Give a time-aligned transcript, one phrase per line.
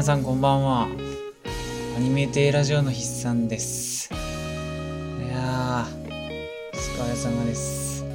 [0.00, 0.88] 皆さんこんばんは。
[1.94, 4.08] アニメテイラジオの筆算です。
[4.10, 4.16] い
[5.28, 5.88] やー、
[6.72, 8.02] お疲れ様です。
[8.02, 8.06] う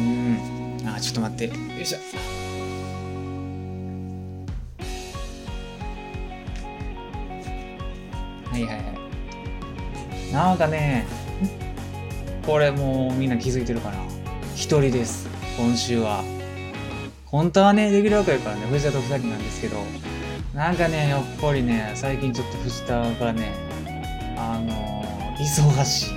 [0.00, 0.88] ーん。
[0.88, 1.44] あー、ちょっと待って。
[1.48, 1.52] よ
[1.82, 1.98] いしょ。
[8.50, 8.80] はいはいは
[10.30, 10.32] い。
[10.32, 11.06] なんかね、
[12.46, 13.98] これもうみんな気づいてるかな。
[14.54, 15.28] 一人です。
[15.58, 16.24] 今週は。
[17.30, 19.76] 本当はね、できるわけやからね、藤田と二人なんですけど、
[20.58, 23.54] なんかね、やっぱりね、最近ちょっと藤田がね、
[24.36, 26.14] あのー、忙しい。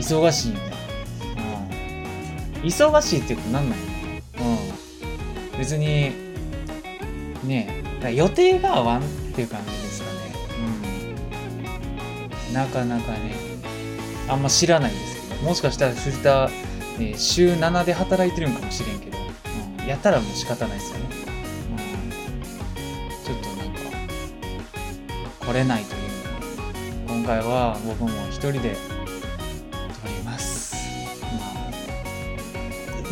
[0.00, 0.72] 忙しいよね。
[2.56, 2.62] うん。
[2.62, 3.84] 忙しいっていうか何なんや
[5.52, 5.58] うん。
[5.60, 6.10] 別に、
[7.44, 10.18] ね、予定が合わんっていう感じですかね。
[12.48, 12.52] うん。
[12.54, 13.36] なかなかね、
[14.28, 16.50] あんま知らないですけど、もしかしたら藤田、
[16.98, 19.18] えー週7で働いてるんかもしれんけど、
[19.80, 21.11] うん、やったらもう仕方ないですよね。
[25.46, 26.02] 来れないという
[27.08, 30.76] 今回は僕も一人で撮ります。
[31.20, 31.70] まあ、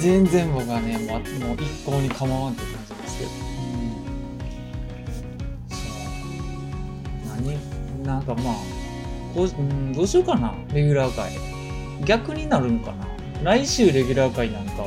[0.00, 3.30] 全然僕はね、もうもう一向に構わんっていう感じですけど。
[3.30, 3.34] う
[5.68, 5.84] ん、そ
[7.34, 7.44] う。
[7.44, 8.54] 何なんかまあ、
[9.34, 11.32] こううん、どうしようかな、レギュラー会。
[12.04, 13.06] 逆になるんかな。
[13.42, 14.84] 来週レギュラー会なんか、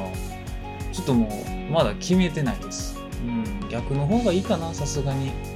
[0.91, 2.97] ちょっともう、まだ決めてないです。
[3.21, 5.52] うん、逆の方がいいかな、さすがに。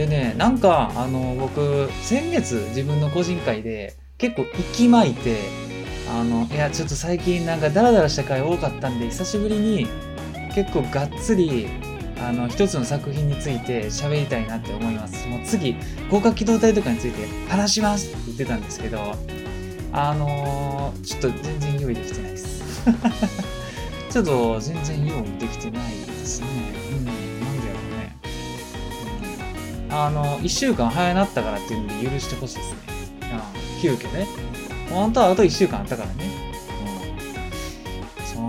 [0.00, 5.40] でね、なんか、あの、僕、先月自分の個人会で、結構息巻いて、
[6.10, 9.86] あの、いや、ちょっと最近なんかダラダラした回多かったんで、久しぶりに
[10.54, 11.68] 結構がっつり、
[12.18, 15.28] あの、一つの作品について喋りたいなって思います。
[15.28, 15.74] もう次、
[16.06, 19.14] 広角機動隊とかについて話しますって言ってたんですけど、
[19.92, 22.84] あのーちょっと全然用意できてないです。
[24.10, 26.46] ちょっと全然用意できてないですね。
[26.92, 27.29] うん、
[29.90, 32.78] あの、1週間早なったからっていうので許してほしいですね。
[33.74, 34.26] うん、急遽ね。
[34.90, 36.24] 本当はあと1週間あったからね。
[38.18, 38.26] うん。
[38.26, 38.42] そう。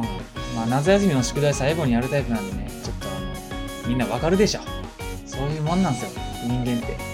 [0.55, 3.11] まあ、夏休みの宿題最後にやるタイプなんでね、ちょっとあ
[3.83, 4.61] の、みんなわかるでしょ。
[5.25, 7.11] そういうもんなんですよ、人間って。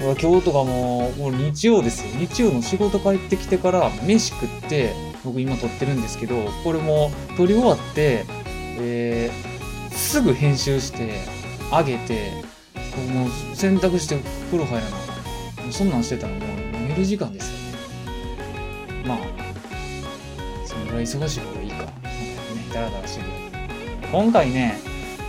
[0.00, 2.10] 今日とかも、もう日曜ですよ。
[2.18, 4.94] 日曜の仕事帰ってきてから、飯食って、
[5.24, 8.24] 僕今撮ってるんですけど、これも撮り終わって、
[8.78, 11.39] えー、すぐ編集して、
[11.70, 12.32] 上げて、
[13.12, 14.18] もう洗濯して
[14.50, 16.40] 風呂入らなそんなんしてたらもう
[16.88, 19.06] 寝る時間ですよね。
[19.06, 19.18] まあ、
[20.66, 21.84] そのぐらい忙しい方がいいか。
[21.84, 21.92] ね、
[22.74, 23.28] ダラダラしてる
[24.10, 24.78] 今回ね、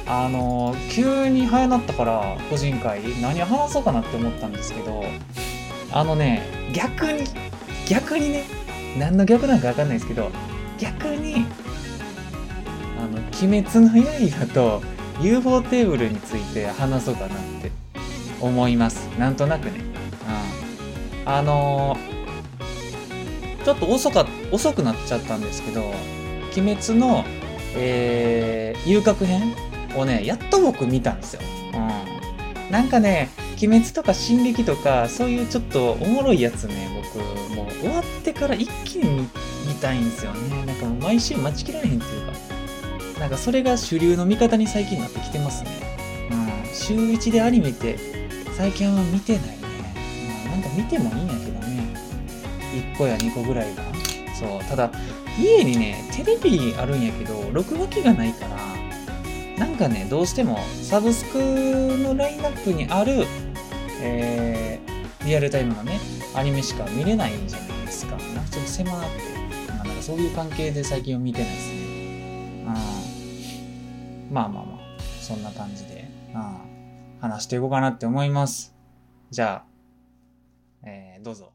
[0.08, 5.04] あの急に早なったから個人会何話そうかなって思ったんですけど
[5.92, 7.24] あのね逆に
[7.88, 8.46] 逆にね
[8.98, 10.32] 何の逆なんか分かんないですけど
[10.78, 11.46] 逆に
[13.00, 14.82] あの「鬼滅の刃」と
[15.20, 17.30] UFO テーブルについて話そうかなっ
[17.62, 17.72] て
[18.40, 19.82] 思いますなんとなくね
[21.26, 21.98] うんあの
[23.64, 25.94] ちょっと遅か遅くなっちゃったんですけど
[26.58, 27.24] 「鬼滅の」
[27.76, 29.54] えー、遊郭編
[29.96, 31.42] をね、やっと僕見たんですよ。
[31.74, 31.78] う
[32.70, 32.72] ん。
[32.72, 37.24] なんかね、鬼滅とか進撃とか、そういうちょっとおもろいやつね、僕、
[37.56, 39.28] もう終わってから一気に
[39.68, 40.66] 見たいんですよね。
[40.66, 42.34] なんかもう毎週待ちきられへんっていうか、
[43.22, 45.70] なんかそれが主流の見方に最近なってきてますね。
[46.32, 46.74] うん。
[46.74, 48.00] 週1でアニメって
[48.58, 49.58] 最近は見てないね。
[50.48, 51.94] まあ、なんか見てもいいんやけどね。
[52.96, 53.84] 1個や2個ぐらいが。
[54.34, 54.64] そう。
[54.68, 54.92] ただ、
[55.40, 63.28] 家にね、テレビあるんやけど、録画機がないから、なんかね、どうしてもサブスクのラインナップにある、
[64.02, 66.00] えー、リアルタイムのね、
[66.34, 68.16] アニメしか見れないじゃないですか。
[68.34, 69.08] なんかちょっと狭なって、
[69.68, 71.71] まあ、なんかそういう関係で最近は見てないです。
[74.32, 74.80] まあまあまあ、
[75.20, 78.74] そんな感じで、うん、話していこうかなって思います。
[79.30, 81.52] じゃあ、えー、どうぞ。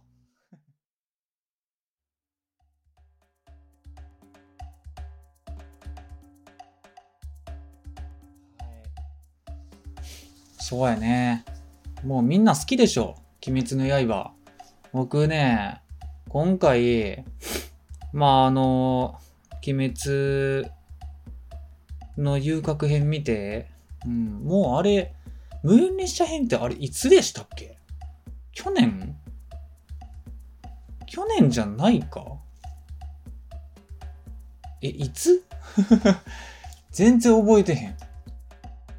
[10.59, 11.47] そうやね。
[12.05, 13.17] もうみんな好きでしょ。
[13.47, 14.33] 鬼滅の刃。
[14.93, 15.81] 僕ね、
[16.29, 17.25] 今回、
[18.13, 19.19] まああの、
[19.67, 20.76] 鬼滅
[22.17, 23.69] の遊郭編見て、
[24.05, 25.15] うん、もうあれ、
[25.63, 27.77] 無限列車編ってあれいつでしたっけ？
[28.53, 29.17] 去年？
[31.07, 32.39] 去年じゃないか？
[34.83, 35.45] え、いつ？
[36.93, 37.97] 全然覚えてへん。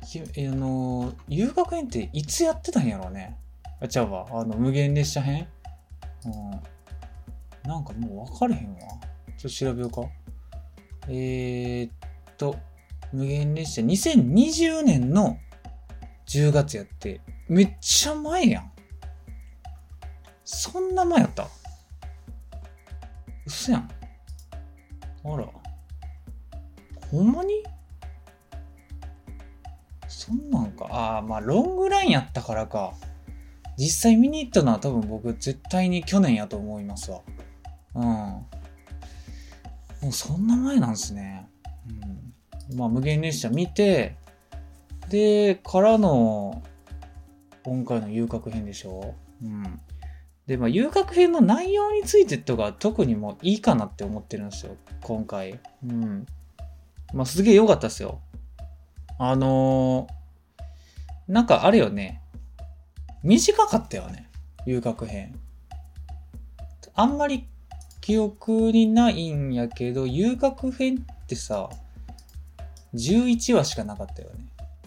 [0.06, 0.24] きあ
[0.56, 3.38] の、遊学園っていつやってたんやろうね。
[3.82, 4.26] あ、ちゃうわ。
[4.32, 5.48] あの、無限列車編？
[6.26, 6.52] うん。
[7.70, 8.80] なんかもう分かれへんわ。
[8.80, 10.02] ちょっと調べようか。
[11.10, 11.92] えー、っ
[12.38, 12.56] と、
[13.14, 15.38] 無限列車2020年の
[16.28, 18.72] 10月やって、めっちゃ前やん。
[20.44, 21.48] そんな前やった？
[23.46, 23.90] 嘘やん。
[25.24, 25.48] あら。
[27.12, 27.64] ほんまに？
[30.08, 30.86] そんなんか。
[30.90, 32.94] ああ、まあ、ロングラインやったからか。
[33.78, 37.22] 実際見に行ったのは多分僕絶対に去年やと思いますわ。
[37.96, 38.04] うん。
[38.04, 38.46] も
[40.10, 41.48] うそんな前なんですね。
[42.76, 44.16] まあ、無限列車見て、
[45.10, 46.64] で、からの、
[47.64, 49.16] 今回の遊郭編でしょ？
[49.44, 49.80] うん。
[50.46, 54.76] で、まあ、遊郭編の内容についてとか特にもういいかなって思ってるんですよ。
[55.02, 55.60] 今回。
[55.86, 56.26] うん。
[57.14, 58.22] まあ、すげえ良かったっすよ。
[59.20, 62.22] あのー、なんかあれよね。
[63.24, 64.30] 短かったよね。
[64.66, 65.38] 遊郭編。
[66.94, 67.48] あんまり
[68.00, 71.70] 記憶にないんやけど、遊郭編ってさ、
[72.98, 74.46] 11話しかなかったよね。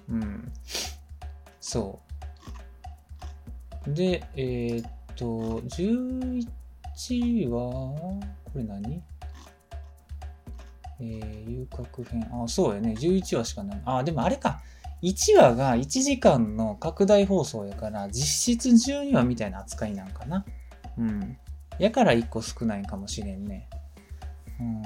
[0.09, 0.53] うん。
[1.61, 2.01] そ
[3.87, 3.93] う。
[3.95, 7.61] で、えー、っと、11話、
[7.91, 8.21] こ
[8.57, 9.03] れ何？
[11.01, 12.29] えー、遊郭編。
[12.33, 12.95] あ、そうやね。
[12.99, 13.83] 11話しかない。
[13.85, 14.61] あ、でもあれか。
[15.03, 20.45] 1話が1時間の拡大放送やから、実質12話みたいな扱いなんかな。
[20.99, 21.39] うん。
[21.79, 23.67] やから1個少ないかもしれんね。
[24.61, 24.83] うん。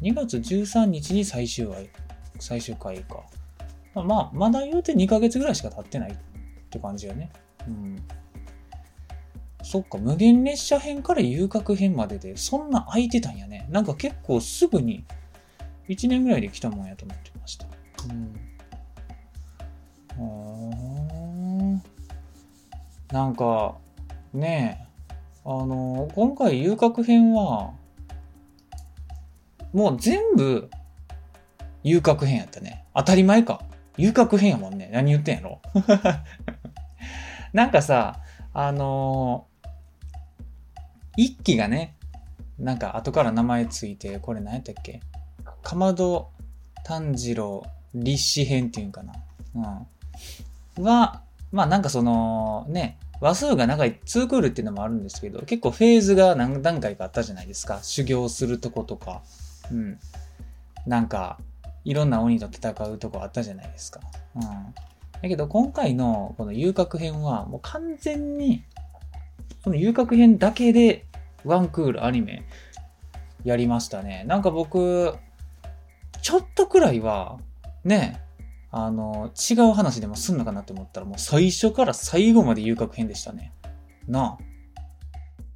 [0.00, 1.88] 2月13日に最終話、
[2.38, 3.22] 最終回か。
[3.94, 6.16] まあ、ま、だ言うて2ヶ月ぐらいしか経ってないっ
[6.70, 7.30] て感じよね。
[7.66, 7.96] うん。
[9.62, 13.66] そっか、無限列車編から遊郭編までで、そんな空いてたんやね。
[13.70, 15.04] なんか結構すぐに、
[15.88, 17.66] 1年ぐらいで来たもんやと思ってました。
[18.08, 18.34] うん。
[20.10, 21.78] あー
[23.12, 23.76] なんか、
[24.34, 25.10] ねえ、
[25.44, 27.72] あの、今回遊郭編は、
[29.72, 30.70] もう全部、
[31.82, 32.84] 遊郭編やったね。
[32.94, 33.62] 当たり前か。
[33.96, 34.90] 遊郭編やもんね。
[34.92, 35.60] 何言ってんやろ。
[37.52, 38.20] なんかさ、
[38.52, 39.58] あのー
[41.20, 41.96] 一期がね、
[42.60, 45.00] なんか後から名前ついて、これ何やったっけ？
[45.62, 46.30] かまど
[46.84, 49.14] 炭治郎立志編っていうんかな。
[50.76, 50.84] うん。
[50.84, 57.80] は、まあなんかその、ね、話数が長い2クールっていうのもあるんですけど、結構フェーズが何段階かあったじゃないですか。
[57.82, 59.22] 修行するとことか。
[59.70, 59.98] うん。
[60.86, 61.38] なんか、
[61.84, 64.00] いろんな鬼と戦うとこあったじゃないですか。
[64.36, 64.42] うん。
[64.42, 68.64] だけど今回のこの遊郭編はもう完全に、
[69.64, 71.04] この遊郭編だけで
[71.44, 72.44] ワンクールアニメ
[73.44, 74.24] やりましたね。
[74.26, 75.14] なんか僕、
[76.22, 77.38] ちょっとくらいは、
[77.84, 78.20] ね、
[78.70, 83.52] あの、違う話でもすんのかなって思ったらもう最初から最後まで遊郭編でしたね。
[84.06, 84.38] なあ。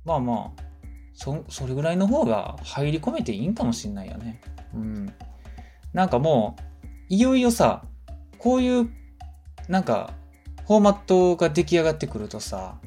[0.05, 0.63] まあまあ、
[1.15, 4.41] そ、それぐらいの方が入り込めていいんかもしんないよね。
[4.75, 5.13] うん。
[5.93, 7.85] なんかもう、いよいよさ、
[8.39, 8.91] こういう、
[9.69, 10.15] なんか、
[10.67, 12.79] フォーマットが出来上がってくるとさ、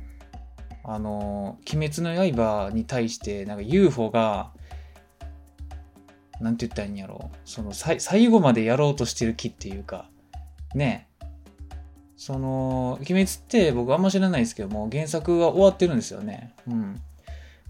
[0.84, 4.52] あの、鬼滅の刃に対して、なんか UFO が、
[6.40, 7.32] なんて言ったらいいんやろ。
[7.46, 10.10] その、さ最後までやろうとしてる気っていうか、
[10.74, 11.08] ね
[12.18, 16.54] その、鬼滅って僕あんま知らないですけども、原作が終わってるんですよね。
[16.68, 17.02] うん。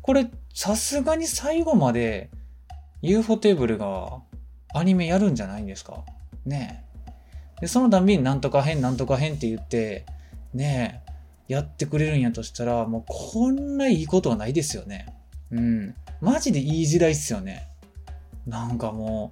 [0.05, 2.29] これ、さすがに最後まで
[3.01, 4.19] UFO テーブルが
[4.75, 6.03] アニメやるんじゃないんですか？
[6.45, 6.85] ね
[7.57, 7.61] え。
[7.61, 10.05] で、そのたびになんとか変なんとか変って言って、
[10.53, 11.01] ね
[11.49, 15.07] え、やってくれるんやとしたら、もうこんないいことはないですよね。
[15.49, 15.95] うん。
[16.21, 17.67] マジでいい時代っすよね。
[18.45, 19.31] なんかも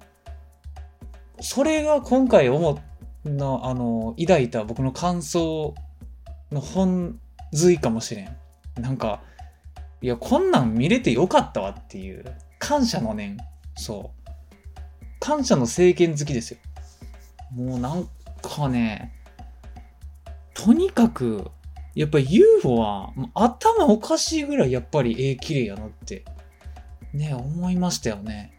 [1.38, 2.78] う、それが今回思っ
[3.24, 5.72] の、あの、抱いた僕の感想
[6.50, 7.20] の本
[7.52, 8.36] 髄かもしれん。
[8.80, 9.22] なんか、
[10.04, 12.26] いや、こんなん見れてよかったわっていう、
[12.58, 13.38] 感謝の念。
[13.74, 14.30] そう。
[15.18, 16.58] 感謝の政権好きですよ。
[17.56, 18.06] もうなん
[18.42, 19.14] かね、
[20.52, 21.50] とにかく、
[21.94, 26.26] やっぱ UFO は頭おかしいぐらいやっぱり絵綺麗やなって、
[27.14, 28.52] ね、思いましたよね。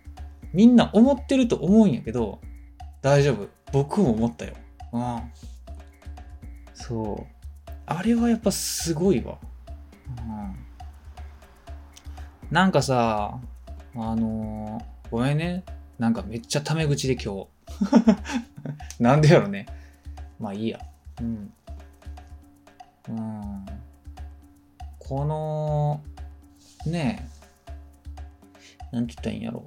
[0.52, 2.42] みんな思ってると思うんやけど、
[3.04, 3.50] 大丈夫。
[3.72, 4.56] 僕も思ったよ。
[4.94, 5.22] うん。
[6.74, 7.72] そう。
[7.86, 9.38] あれはやっぱすごいわ。
[10.08, 10.66] うん。
[12.52, 13.40] なんかさ、
[13.96, 15.64] あのーごめんね。
[16.00, 17.48] なんかめっちゃタメ口で今日。
[19.00, 19.66] なんでやろね。
[20.40, 20.80] まあいいや。
[21.22, 21.54] うん。
[23.10, 23.66] うん。
[25.00, 26.02] この、
[26.86, 27.30] ね
[28.92, 29.66] え、なんて言ったらいいんやろ。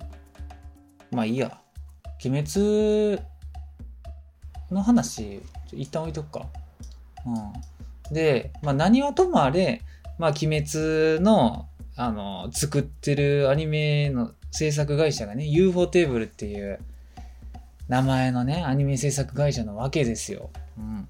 [1.11, 1.59] まあいいや。
[2.25, 3.23] 鬼滅
[4.71, 5.41] の話、
[5.73, 6.47] 一旦置いとくか。
[7.25, 8.15] うん。
[8.15, 9.83] で、まあ何はともあれ、
[10.19, 11.69] まあ鬼滅の、
[12.01, 16.79] あの、作ってるアニメの制作会社がね、UFO テーブルっていう、
[17.89, 20.51] 名前のね、アニメ制作会社なわけですよ。
[20.79, 21.09] うん。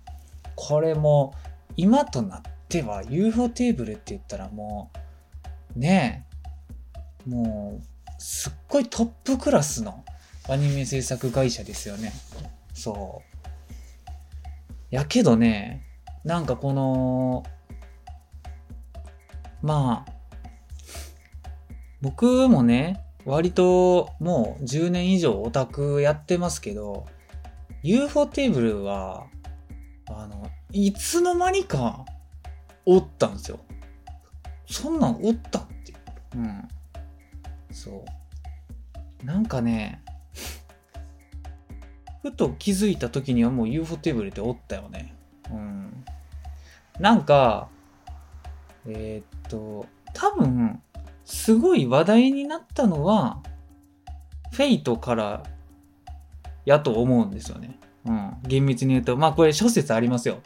[0.55, 1.35] これも、
[1.77, 4.91] 今となっては UFO テーブルって言ったらも
[5.77, 6.25] う、ね
[7.27, 10.05] え、もう、すっごいトップクラスの
[10.49, 12.13] アニメ制作会社ですよね。
[12.73, 13.23] そ
[14.91, 14.95] う。
[14.95, 15.85] やけどね、
[16.25, 17.45] なんかこの、
[19.61, 20.18] まあ、
[22.01, 27.07] 僕もね、割ともう10年以上オタクやってますけど、
[27.83, 29.27] UFO テーブルは、
[30.09, 32.05] あの、いつの間にか
[32.87, 33.61] おったんですよ。
[34.67, 35.95] そんなんおったって。
[36.35, 36.69] うん。
[37.71, 38.05] そ
[39.23, 39.27] う。
[39.27, 40.03] なんかね、
[42.23, 45.15] ふと気づいた時にはもう UFO テーブルっておったよね。
[45.51, 46.05] うん。
[46.99, 47.69] なんか、
[48.87, 50.83] えー、っと、多分、
[51.29, 53.43] すごい話題になったのは、
[54.51, 55.43] フェイトから
[56.65, 57.79] やと思うんですよね。
[58.07, 58.33] うん。
[58.45, 60.39] 厳密に言うと、まあこれ諸説ありますよ。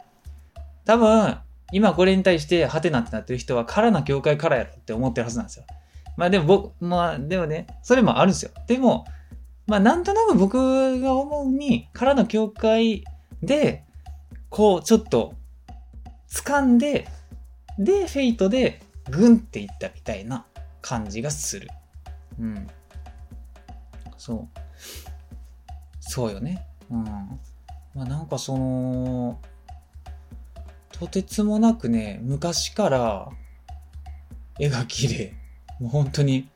[0.83, 1.37] 多分、
[1.71, 5.65] 今これに対してハテナってなってる人は、からな教会からやろって思ってるはずなんですよ。
[6.17, 8.51] まあでも僕、まあでもね、それもあるんですよ。
[8.67, 9.05] でも、
[9.65, 13.05] まあなんとなく僕が思うに、からの教会
[13.41, 13.85] で、
[14.49, 15.33] こうちょっと
[16.29, 17.07] 掴んで、
[17.79, 20.45] で、フェイトでグンっていったみたいな
[20.83, 21.69] 感じがする。
[22.39, 22.67] うん。
[24.17, 24.47] そう。
[25.99, 26.67] そうよね。
[26.91, 27.03] うん。
[27.95, 29.39] まあなんかその、
[30.91, 33.29] とてつもなくね、昔から
[34.59, 35.33] 絵が綺麗。
[35.79, 36.49] もう本当に、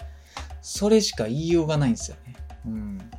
[0.62, 2.36] それしか言いようがないんですよね。
[2.65, 3.12] うん。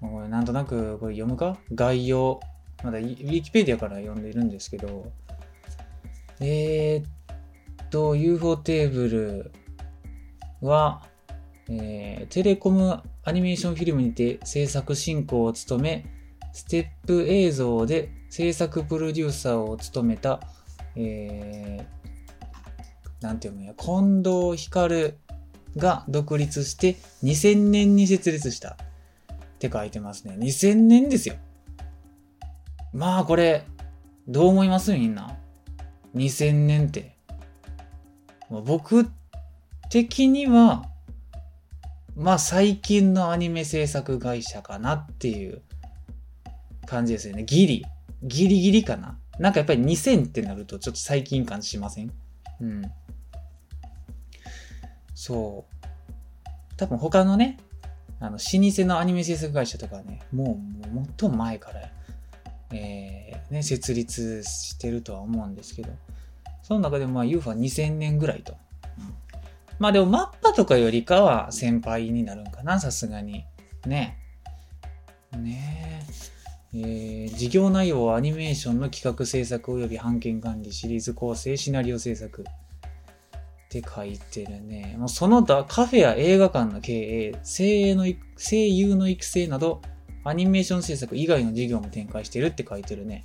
[0.00, 1.58] これなんとなくこれ読むか？
[1.74, 2.38] 概要。
[2.84, 5.10] まだウィキペディアから読んでいるんですけど、
[6.40, 7.10] えー、っ
[7.90, 9.52] と、UFO テーブル
[10.60, 11.02] は、
[11.68, 16.06] えー、テレコムアニメーションフィルムにて制作進行を務め、
[16.52, 20.40] ステップ映像で制作プロデューサーを務めた、
[20.94, 25.14] えー、なんていうのや、近藤光
[25.76, 28.76] が独立して2000年に設立したっ
[29.58, 30.36] て書いてますね。
[30.38, 31.34] 2000年ですよ。
[32.92, 33.64] まあこれ、
[34.28, 34.92] どう思います？
[34.94, 35.36] みんな。
[36.14, 37.15] 2000年って。
[38.50, 39.08] 僕
[39.90, 40.88] 的には、
[42.14, 45.62] まあ最近のアニメ制作会社かなっていう
[46.86, 47.44] 感じですよね。
[47.44, 47.84] ギリ。
[48.22, 49.18] ギリギリかな。
[49.38, 52.10] なんかやっぱり2000ってなるとちょっと最近感じしません？
[52.60, 52.90] うん。
[55.14, 55.76] そう。
[56.76, 57.58] 多分他のね、
[58.20, 61.90] あの、老舗のアニメ制作会社とかね、もう、もっと前から、
[62.72, 65.90] えー、ね、設立してるとは思うんですけど、
[66.66, 68.56] その中でもまあ UFO は2000年ぐらいと。
[69.78, 73.44] まあでもマッパとかよりかは先輩になるんかな、さすがに。
[73.86, 74.18] ね。
[75.38, 76.02] ね
[76.74, 76.78] え。
[76.78, 82.42] えー、事業内容はアニメーションの企画制作及び版権管理、シリーズ構成、シナリオ制作。
[82.42, 84.96] って書いてるね。
[84.98, 88.06] もうその他、カフェや映画館の経営、声の
[88.36, 89.82] 声優の育成など、
[90.24, 93.24] アニメーション制作以外の事業も展開してるって書いてるね。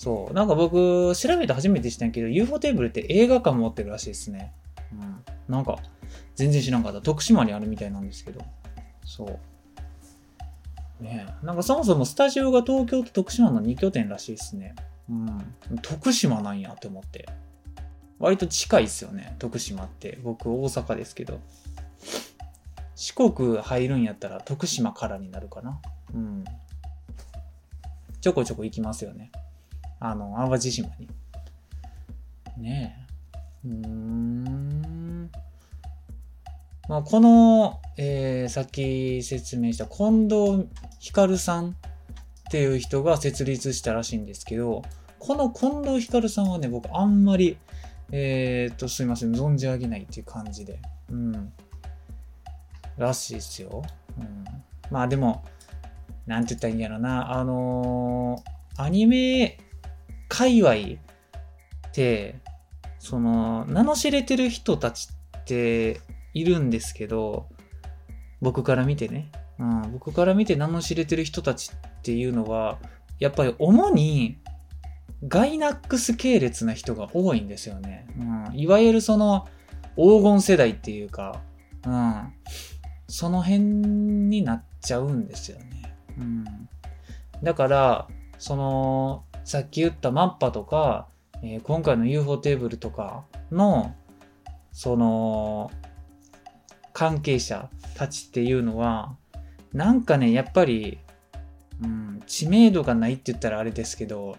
[0.00, 0.32] そう。
[0.32, 4.54] なんか僕、調べて初めて知ったんやけど、UFO テーブルって映画館持ってるらしいですね。
[4.94, 5.54] うん。
[5.54, 5.76] なんか、
[6.36, 7.02] 全然知らんかった。
[7.02, 8.40] 徳島にあるみたいなんですけど。
[9.04, 9.38] そ
[11.00, 11.04] う。
[11.04, 14.74] ねなんかそもそもスタジオが東京と徳島の2拠点らしいですね。
[15.10, 15.78] うん。
[15.82, 17.28] 徳島なんやって思って。
[18.18, 20.18] 割と近いですよね、徳島って。
[20.22, 21.40] 僕、大阪ですけど。
[22.96, 25.78] 四国入るんやったら徳島からになるかな。
[26.14, 26.44] うん。
[28.22, 29.30] ちょこちょこ行きますよね。
[30.00, 31.08] あの、淡路島に。
[32.58, 33.68] ねえ。
[33.68, 35.30] うーん。
[36.88, 41.74] まあ、この、えー、さっき説明した近藤光さんっ
[42.50, 44.82] ていう人が設立したらしいんですけど、
[45.20, 47.56] この近藤光さんはね、僕あんまり
[48.12, 50.80] えー、っと、すいません、存じ上げないっていう感じで。
[51.10, 51.52] うん。
[52.98, 53.82] らしいっすよ。
[54.18, 54.44] うん。
[54.90, 55.44] まあでも、
[56.26, 57.32] なんて言ったらいいんやろな。
[57.32, 59.58] あのー、アニメ
[60.30, 62.36] 界隈って、
[63.00, 65.08] その、名の知れてる人たち
[65.38, 66.00] って
[66.32, 67.48] いるんですけど、
[68.40, 69.30] 僕から見てね。
[69.58, 72.78] うん、僕から見て名の知れてる人たちっていうのは、
[73.18, 74.38] やっぱり主に
[75.28, 78.06] ガイナックス系列な人が多いんですよね。
[78.18, 79.48] うん、いわゆるその
[79.96, 81.42] 黄金世代っていうか、
[81.84, 82.32] うん、
[83.08, 85.96] その辺になっちゃうんですよね。
[86.18, 86.44] うん、
[87.42, 88.08] だから、
[88.38, 91.08] その、さっき言ったマッパとか、
[91.42, 93.96] えー、今回の UFO テーブルとかの、
[94.70, 95.72] その、
[96.92, 99.16] 関係者たちっていうのは、
[99.72, 101.00] なんかね、やっぱり、
[101.82, 104.36] うん、知名度がないって言ったらあれですけど、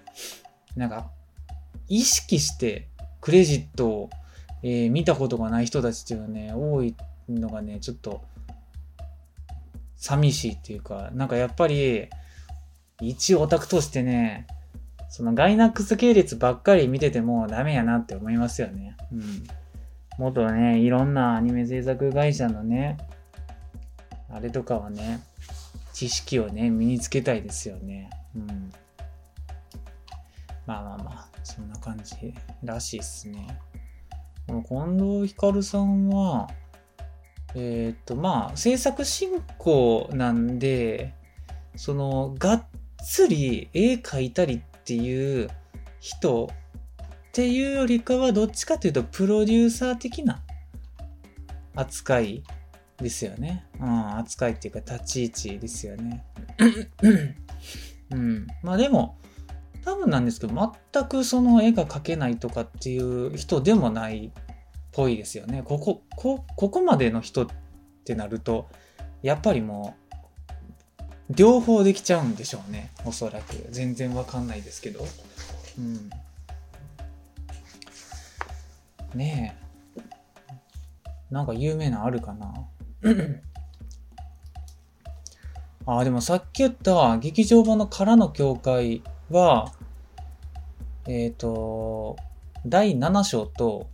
[0.78, 1.12] なんか、
[1.90, 2.88] 意識して
[3.20, 4.10] クレジットを、
[4.64, 6.96] えー、見たことがない人たちっていうのはね、多い
[7.28, 8.22] のがね、ちょっと、
[9.98, 12.08] 寂しいっていうか、なんかやっぱり、
[13.02, 14.48] 一オタクとしてね、
[15.12, 18.96] そのガイナックス系列ばっかり見ててもダメやなって思いますよね。
[19.12, 19.44] うん。
[20.18, 22.96] もっとね、いろんなアニメ制作会社のね、
[24.30, 25.20] あれとかはね、
[25.92, 28.10] 知識をね、身につけたいですよね。
[28.38, 28.72] うん。
[30.66, 33.60] まあまあまあ、そんな感じらしいっすね。
[34.48, 36.50] この近藤ひかるさんは、
[37.54, 41.14] えっ、と、まあ、制作進行なんで、
[41.76, 42.66] その、がっ
[43.04, 44.62] つり絵描いたり
[44.92, 45.50] っていう
[46.02, 50.42] 人っていうよりかは、どっちかというと、プロデューサー的な
[51.76, 52.44] 扱い
[52.98, 53.66] ですよね。
[53.80, 56.26] うん、扱いっていうか、立ち位置ですよね。
[58.12, 58.48] うん。
[58.64, 59.18] まあでも、
[59.86, 64.32] 多分なんですけど、全くその絵が描けないとかっていう人でもないっ
[64.92, 65.64] ぽいですよね。
[65.64, 67.48] ここ、こ、ここまでの人っ
[68.04, 68.68] てなると、
[69.22, 70.01] やっぱりもう、
[71.36, 72.92] 両方できちゃうんでしょうね。
[73.06, 73.56] おそらく。
[73.70, 75.06] 全然わかんないですけど。
[75.78, 76.10] うん。
[79.16, 79.62] ねえ。
[81.32, 82.54] なんか有名なあるかな？
[85.86, 89.72] あ、でもさっき言った劇場版の空の教会は、
[91.08, 92.18] えっ、ー、と、
[92.66, 93.90] 第7章と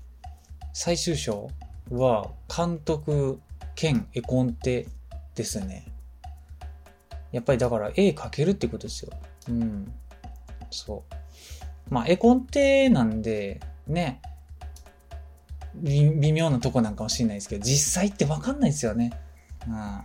[0.73, 1.49] 最終章
[1.89, 3.39] は監督
[3.75, 4.87] 兼絵コンテ
[5.35, 5.85] ですね。
[7.31, 9.11] やっぱりだから絵描けるってことですよ。
[9.49, 9.91] うん。
[10.69, 11.93] そう。
[11.93, 14.21] まあ絵コンテなんで、ね、
[15.75, 19.11] 微妙なとこなんかもしれないですけど、実際ってわかんないですよね。
[19.67, 20.01] うん。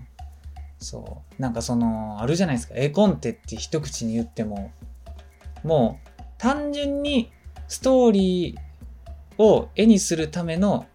[0.79, 1.43] そう。
[1.43, 2.75] なんかその、あるじゃないですか。
[2.77, 4.73] 絵コンテって一口に言っても、
[5.65, 7.31] もう単純に
[7.69, 10.87] ストーリーを絵にするための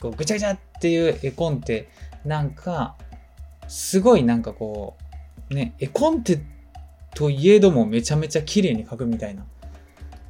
[0.00, 1.88] こうぐちゃぐちゃっていう絵コンテ
[2.24, 2.96] なんか
[3.68, 5.07] すごいなんかこう
[5.50, 6.40] ね絵コンテ
[7.14, 9.44] といえどもめちゃめちゃ綺麗に描くみたいな。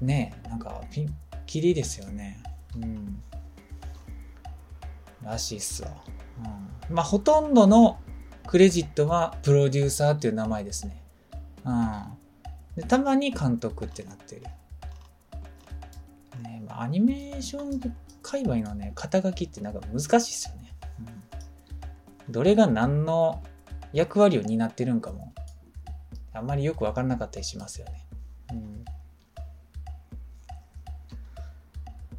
[0.00, 1.14] ねなんかピン
[1.46, 2.42] キリですよね。
[2.76, 3.22] うん。
[5.22, 5.90] らしいっすわ、
[6.88, 7.98] うん、まあほとんどの
[8.46, 11.02] クレジットはプロデューサーっていう名前ですね。
[11.64, 12.02] うん。
[12.76, 14.42] でたまに監督ってなってる。
[16.42, 17.81] ね、まあ、アニメーション
[18.22, 20.74] 界隈のね、肩書きってなんか難しいっすよね。
[22.26, 23.42] うん、どれが何の
[23.92, 25.33] 役割を担ってるんかも、
[26.33, 28.05] あんまりよくわからなかったりしますよね。
[28.53, 28.85] うん、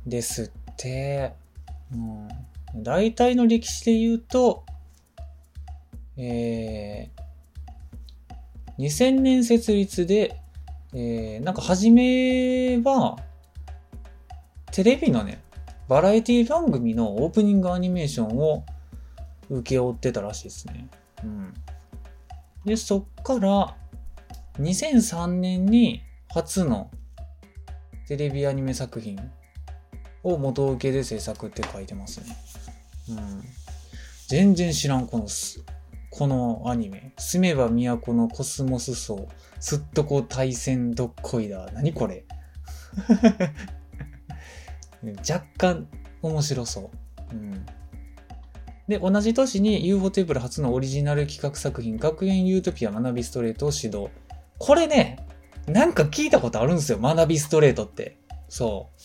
[0.06, 1.34] ですって、
[1.94, 2.28] うん、
[2.84, 4.66] 大体の歴史で言うと、
[6.18, 10.40] えー、2000年設立で、
[10.94, 13.18] えー、なんか初めは、
[14.72, 15.42] テレビのね、
[15.88, 18.64] バラエティ番組のオープニングアニメーションを
[19.50, 20.88] 請け負ってたらしいですね。
[21.24, 21.54] うん。
[22.66, 23.76] で、そっから
[24.60, 26.92] 2003年に初の
[28.08, 29.18] テレビアニメ作品
[30.24, 32.36] を元請けで制作って書いてますね。
[33.10, 33.44] うん。
[34.28, 35.28] 全然知らん、この、
[36.12, 37.14] このアニメ。
[37.18, 39.28] 住めば都のコスモス層。
[39.60, 41.70] すっとこ対戦どっこいだ。
[41.74, 42.26] 何これ
[45.30, 45.88] 若干
[46.22, 46.92] 面白そ
[47.32, 47.36] う。
[47.36, 47.66] うん。
[48.90, 54.10] で、同じ年に UFO テーブル初のオリジナル企画作品、学園ユートピア学びストレートを指導。
[54.58, 55.28] これね、
[55.68, 56.98] なんか聞いたことあるんですよ。
[56.98, 58.18] 学びストレートって。
[58.50, 59.02] そう。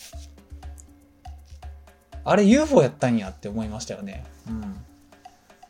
[2.24, 4.24] あれ UFO やったんやって思いましたよね。
[4.48, 4.74] うん。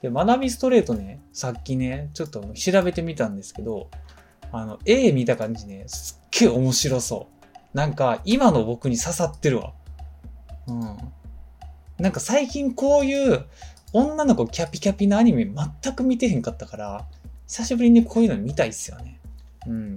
[0.00, 3.90] で、学びストレートね、さっきね、ちょっと調べてみたんですけど、
[4.52, 7.26] あの、絵見た感じね、すっげえ面白そ
[7.74, 7.76] う。
[7.76, 9.72] なんか、今の僕に刺さってるわ。
[10.68, 10.96] うん。
[11.98, 13.46] なんか最近こういう
[13.96, 17.06] 女の子キャピキャピのアニメ全く見てへんかったから、
[17.46, 19.20] 久しぶりにこういうの見たいっすよね。
[19.68, 19.96] うん。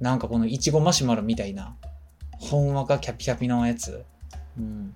[0.00, 1.76] なんかこのいちごマシュマロみたいな、
[2.32, 4.02] ほんわかキャピキャピのやつ。
[4.58, 4.94] うん。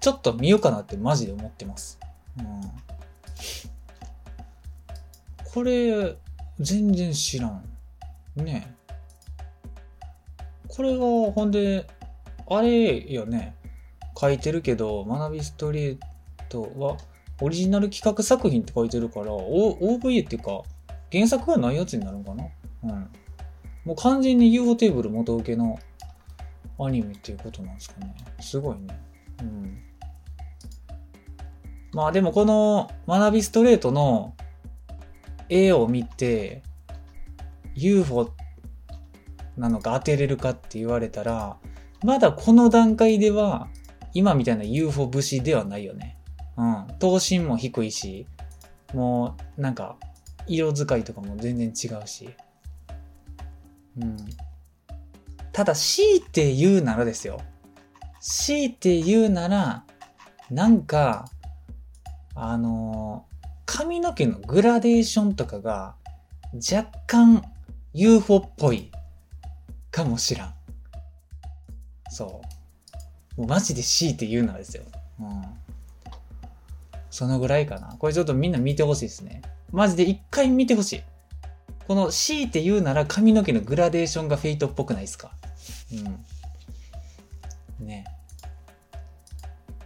[0.00, 2.00] ちょっと見ようかなってマジで思ってます。
[2.40, 2.60] うん。
[5.52, 6.16] これ、
[6.58, 7.64] 全然知らん。
[8.34, 8.74] ね
[10.66, 11.86] これが、ほんで、
[12.48, 13.54] あれよね、
[14.20, 15.98] 書いてるけど、学びストリー
[16.54, 16.96] トは、
[17.40, 20.62] オリジナル企画作品って書いてるから、o、OVA っていうか、
[21.10, 22.44] 原作がないやつになるのかな？
[22.84, 22.90] うん。
[23.84, 25.78] もう完全に UFO テーブル元請けの
[26.78, 28.14] アニメっていうことなんですかね。
[28.40, 28.98] すごいね。
[29.40, 29.78] うん。
[31.92, 34.34] まあでもこの学びストレートの
[35.48, 36.62] 絵を見て
[37.76, 38.32] UFO
[39.56, 41.58] なのか当てれるかって言われたら
[42.02, 43.68] まだこの段階では
[44.14, 46.18] 今みたいな UFO 節ではないよね。
[46.56, 46.86] うん。
[46.98, 48.26] 頭身も低いし、
[48.92, 49.96] もうなんか
[50.46, 52.30] 色使いとかも全然違うし。
[53.98, 54.16] うん。
[55.52, 57.40] ただ強いて言うならですよ。
[58.20, 59.84] 強いて言うなら、
[60.50, 61.26] なんか、
[62.34, 63.34] あのー、
[63.66, 65.94] 髪の毛のグラデーションとかが
[66.54, 67.42] 若干
[67.92, 68.90] UFO っぽい
[69.90, 70.54] かもしらん。
[72.10, 72.42] そ
[73.36, 73.40] う。
[73.40, 74.82] もうマジで強いて言うならですよ。
[75.20, 75.63] うん。
[77.14, 77.94] そのぐらいかな。
[77.96, 79.40] これちょっとみんな見てほしいですね。
[79.70, 81.02] マジで一回見てほしい。
[81.86, 85.30] この強いて言うなら髪の毛のグラデーションが Fate っぽくないですか
[87.80, 87.86] うん。
[87.86, 88.04] ね。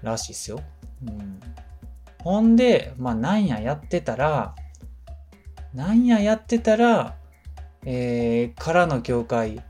[0.01, 0.63] らしいっすよ。
[1.07, 1.39] うん。
[2.25, 4.55] ほんで、まあなんややってたら、
[5.75, 7.15] なんややってたら、
[7.85, 9.63] えー、空の境界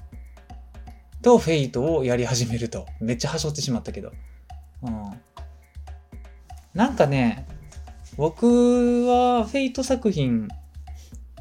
[1.23, 2.87] と Fate をやり始めると。
[3.01, 4.13] めっちゃはしょってしまったけど。
[4.85, 5.21] うん。
[6.79, 7.45] なんかね、
[8.17, 8.47] 僕
[9.09, 10.47] は Fate 作品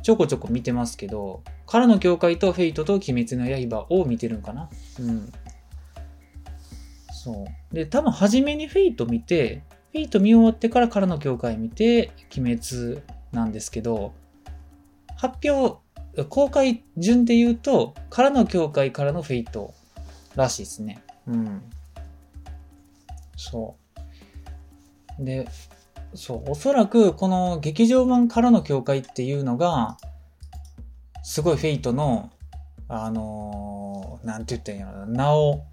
[0.01, 4.67] ちょこちょこ見てますけど、空の境界と Fate と鬼滅の刃を見てるんかな。
[4.99, 5.31] うん。
[7.13, 7.75] そう。
[7.75, 14.13] で、多分初めに Fate 見て、 Fate 見終わってから空の境界見て、鬼滅なんですけど、
[15.17, 15.77] 発表、
[16.29, 19.75] 公開順で言うと、空の境界からの Fate
[20.35, 21.03] らしいですね。
[21.27, 21.61] うん。
[23.35, 23.86] そう。
[25.19, 25.47] で、
[26.13, 29.97] そう、おそらくこの劇場版空の境界っていうのが、
[31.23, 32.31] すごい Fate の、
[32.87, 35.63] あのー、なんて言ったらいいんやろ名を、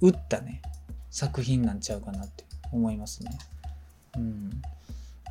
[0.00, 0.62] 打ったね、
[1.10, 3.30] 作品なんちゃうかなって思いますね。
[4.16, 4.62] うん。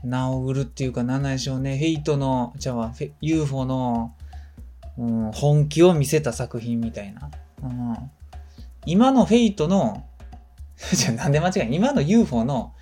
[0.03, 4.15] 名を売るっていうか、何でしょうね、 Fate の、じゃあ、UFO の、
[4.97, 7.29] うん、本気を見せた作品みたいな。
[7.63, 8.11] うん、
[8.85, 10.05] 今のフェイトの、
[10.93, 12.73] じゃなんで間違い今の UFO の、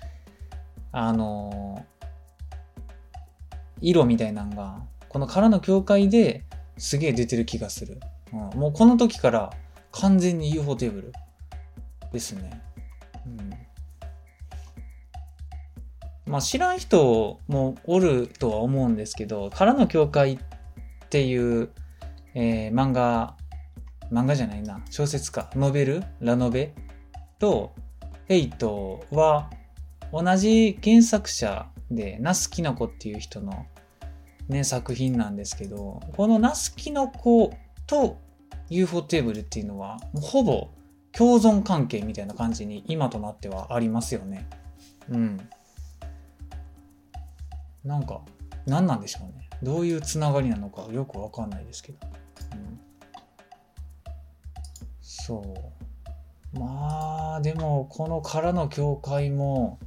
[0.92, 6.44] あのー、色みたいなのが、この空の境界で
[6.76, 8.00] すげえ出てる気がする。
[8.32, 9.50] うん、もうこの時から
[9.92, 11.12] 完全に UFO テーブル
[12.12, 12.62] ですね。
[13.26, 13.50] うん。
[16.26, 20.38] まあ知らん人もおるとは思うんですけど、空の境界っ
[21.08, 21.70] ていう、
[22.34, 23.36] えー、漫画、
[24.12, 26.74] 漫画じゃないな、小説か、ノベル、ラノベ？
[27.38, 27.74] と、
[28.26, 29.50] フェイトは
[30.12, 33.66] 同じ原作者で、ナスキノコっていう人の
[34.48, 37.54] ね、作品なんですけど、このナスキノコ
[37.86, 38.18] と
[38.68, 40.68] UFO テーブルっていうのは、ほぼ
[41.12, 44.48] 共存関係みたいな感じに今となってはありますよね。
[45.08, 45.48] うん。
[47.84, 48.22] なんか、
[48.66, 49.48] 何なんでしょうね。
[49.62, 51.98] どういうつながりなのかよくわかんないですけど。
[52.52, 52.80] うん、
[55.00, 55.75] そう。
[56.58, 59.78] まあ、でも、この空の境界も、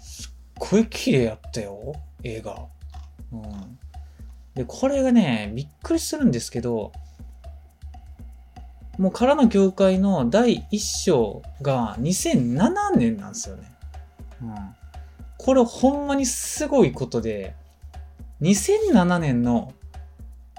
[0.00, 2.66] すっごい綺麗やったよ、映画。
[3.32, 3.78] うん。
[4.54, 6.92] で、これがね、びっくりするんですけど、
[8.98, 13.72] もう空の境界の第1章が2007年なんですよね。
[14.40, 14.54] うん。
[15.38, 17.54] これほんまにすごいことで、
[18.40, 19.72] 2007年の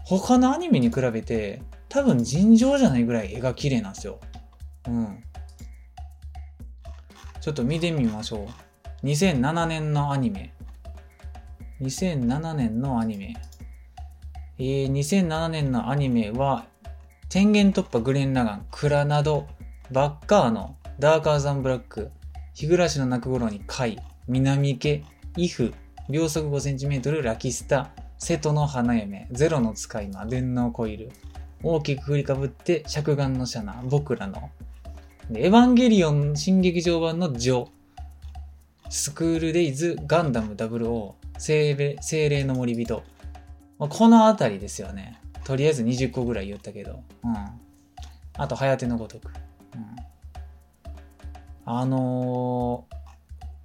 [0.05, 4.19] 他のアニメに比べて多分尋常じゃないぐらい絵が綺麗なんですよ。
[4.87, 5.23] うん。
[7.45, 8.47] ちょっと見てみましょ
[9.03, 9.05] う。
[9.05, 10.51] 2007年のアニメ。
[11.79, 13.35] 2007年のアニメ。
[14.57, 16.65] えー、2007年のアニメは
[17.29, 19.45] 天元突破グレン・ラガン、クラナド、
[19.91, 22.09] バッカーノ、ダーカーザン・ブラック、
[22.55, 25.03] 日暮らしの泣く頃に貝、南池、
[25.37, 25.71] イフ、
[26.09, 31.11] 秒速 5cm ラキスタ、瀬戸の花嫁、ゼロの使い魔、電脳コイル、
[31.61, 34.49] 大きく振りかぶって尺眼のシャナ、僕らの、
[35.33, 37.69] エヴァンゲリオン新劇場版のジョ、
[38.89, 43.03] スクールデイズ、ガンダム00、精霊の森人。
[43.79, 45.19] まあこのあたりですよね。
[45.43, 47.01] とりあえず20個ぐらい言ったけど。
[47.23, 47.35] うん。
[48.37, 49.31] あと、早手のごとく。
[49.73, 49.85] うん。
[51.65, 52.85] あの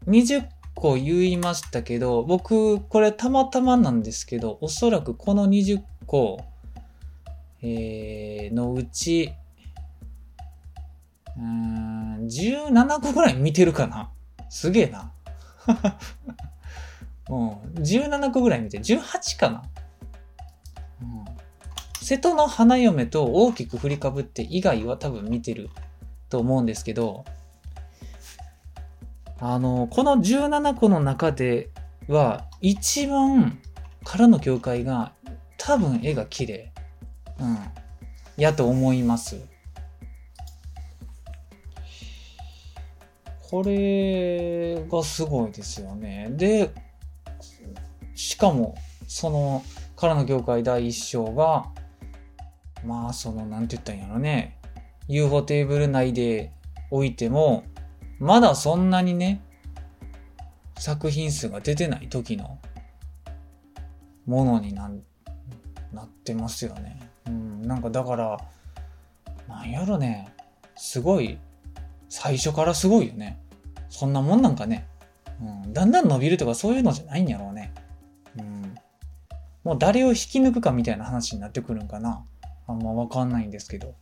[0.06, 6.42] ー、20個言いましたけど、僕、これたまたまなんですけど、おそらくこの20個、
[7.60, 9.34] えー、のうち、
[11.40, 14.10] うん、17個ぐらい見てるかな。
[14.50, 15.12] すげえな。
[17.30, 19.62] うん、17個ぐらい見て、18かな。
[21.00, 21.24] うん、
[22.02, 25.70] 瀬戸の花嫁と大きく振りかぶって以外は多分見てる
[26.28, 27.24] と思うんですけど、
[29.38, 31.70] あの、この17個の中で
[32.08, 33.58] は一番
[34.04, 35.12] からの教会が
[35.56, 36.72] 多分絵が綺麗。
[37.38, 37.58] うん。
[38.36, 39.40] やと思います。
[43.50, 46.28] これがすごいですよね。
[46.30, 46.70] で、
[48.14, 48.76] しかも、
[49.08, 49.64] その、
[49.96, 51.66] からの業界第一章が、
[52.84, 54.56] まあ、その、なんて言ったんやろね。
[55.08, 56.52] UFO テーブル内で
[56.92, 57.64] 置いても、
[58.20, 59.42] まだそんなにね、
[60.78, 62.58] 作品数が出てない時の
[64.26, 64.88] ものにな
[65.92, 67.00] なってますよね。
[67.26, 68.38] うん、なんかだから、
[69.48, 70.32] なんやろね、
[70.76, 71.38] すごい、
[72.10, 73.40] 最初からすごいよね。
[73.88, 74.86] そんなもんなんかね、
[75.40, 77.72] うん、だんだん伸びるとかそういうのじゃないんやろうね。
[78.38, 78.74] うん、
[79.64, 82.26] もう誰を引き抜くかみたいな話になってくるんかな。
[82.66, 83.94] あんまわかんないんですけど。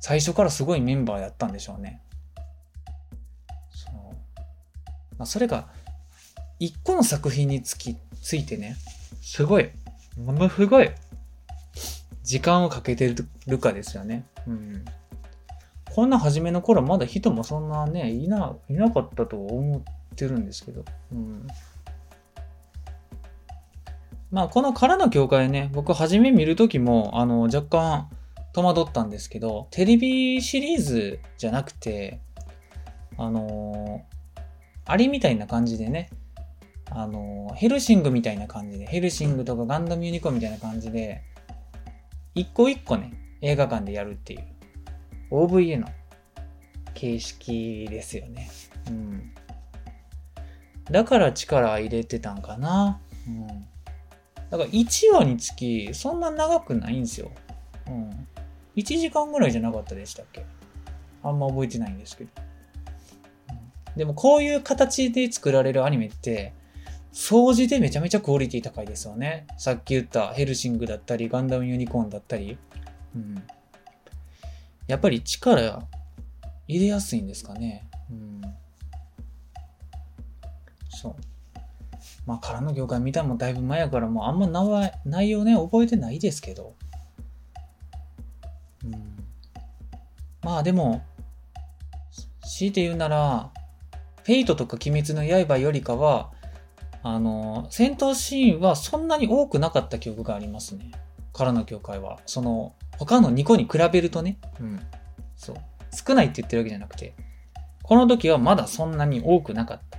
[0.00, 2.00] 最初からすごいメンバーやったんでしょうね。
[3.70, 3.94] そう。
[5.18, 5.68] まあ、それが、
[6.58, 8.76] 一個の作品につき、ついてね、
[9.20, 9.70] すごい、
[10.16, 10.90] ものすごい、
[12.22, 13.12] 時間をかけて
[13.46, 14.24] るかですよね。
[14.46, 14.84] うん。
[15.94, 19.82] こんな初めの頃まだ人もそんなね、いな、いなかったと思っ
[20.14, 20.84] てるんですけど。
[21.12, 21.46] うん。
[24.30, 28.10] まあ、この空の教会ね、僕初め見るときも、あの、若干
[28.56, 32.20] 戸惑ったんですけど、テレビシリーズじゃなくて、
[33.18, 34.04] あの
[34.86, 36.08] アリみたいな感じでね、
[36.90, 41.22] あのヘルシングみたいな感じで、ヘルシングとかガンダムユニコーンみたいな感じで、
[42.34, 44.44] 一個一個ね、映画館でやるっていう、
[45.30, 45.88] OVA の
[46.94, 48.50] 形式ですよね。
[48.88, 49.32] うん。
[50.90, 53.00] だから力入れてたんかな。
[53.26, 53.46] うん。
[53.46, 57.30] だから1話につき、そんな長くないんですよ。
[57.88, 58.10] うん。
[58.76, 60.44] 1時間ぐらいじゃなかったでしたっけ？
[61.22, 62.30] あんま覚えてないんですけど。
[62.38, 62.46] うん
[63.96, 66.52] でもこういう形で作られるアニメって、
[67.14, 69.46] 掃除でめちゃめちゃクオリティ高いですよね。
[69.56, 72.58] さっき言ったヘルシングだったり、ガンダムユニコーンだったり。
[73.14, 73.42] うん。
[74.86, 75.88] やっぱり力
[76.68, 77.88] 入れやすいんですかね。
[78.10, 78.40] うん。
[80.88, 81.14] そう。
[82.26, 84.46] まあ、空の業界見たのもだいぶ前やから、もうあんま
[85.04, 86.74] 内容ね、覚えてないですけど。
[88.84, 89.16] うん。
[90.42, 91.02] まあでも、
[92.42, 93.50] 強いて言うなら、
[94.24, 96.32] フェイトとか鬼滅の刃よりかは、
[97.02, 100.90] あの、戦闘シーンはそんなに多くなかった記憶がありますね。
[101.36, 102.18] からの教会は。
[102.24, 104.38] その、他の2個に比べるとね。
[104.58, 104.80] うん。
[105.36, 105.56] そう。
[105.92, 107.14] 少ないって言ってるわけじゃなくて、
[107.82, 109.98] この時はまだそんなに多くなかった。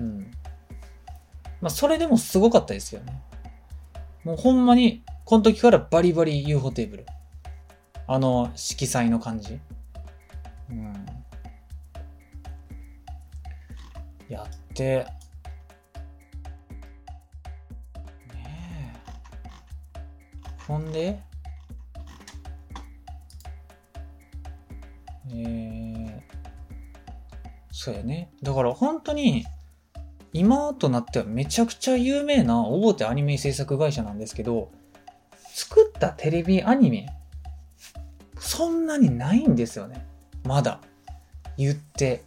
[0.00, 0.30] うん。
[1.60, 3.22] まあ、それでもすごかったですよね。
[4.24, 7.06] もうほんまに、この時からバリバリ UFO テーブル。
[8.06, 9.60] あの、色彩の感じ。
[10.70, 11.06] うん。
[14.30, 15.06] やって、
[20.68, 21.18] ほんで、
[25.30, 26.20] えー、
[27.72, 28.30] そうやね。
[28.42, 29.46] だから本当に、
[30.34, 34.70] 今となってはめちゃくちゃ有名な大手アニメ制作会社なんですけど、
[35.54, 37.08] 作ったテレビアニメ、
[38.38, 40.06] そんなにないんですよね。
[40.44, 40.82] まだ。
[41.56, 42.24] 言って。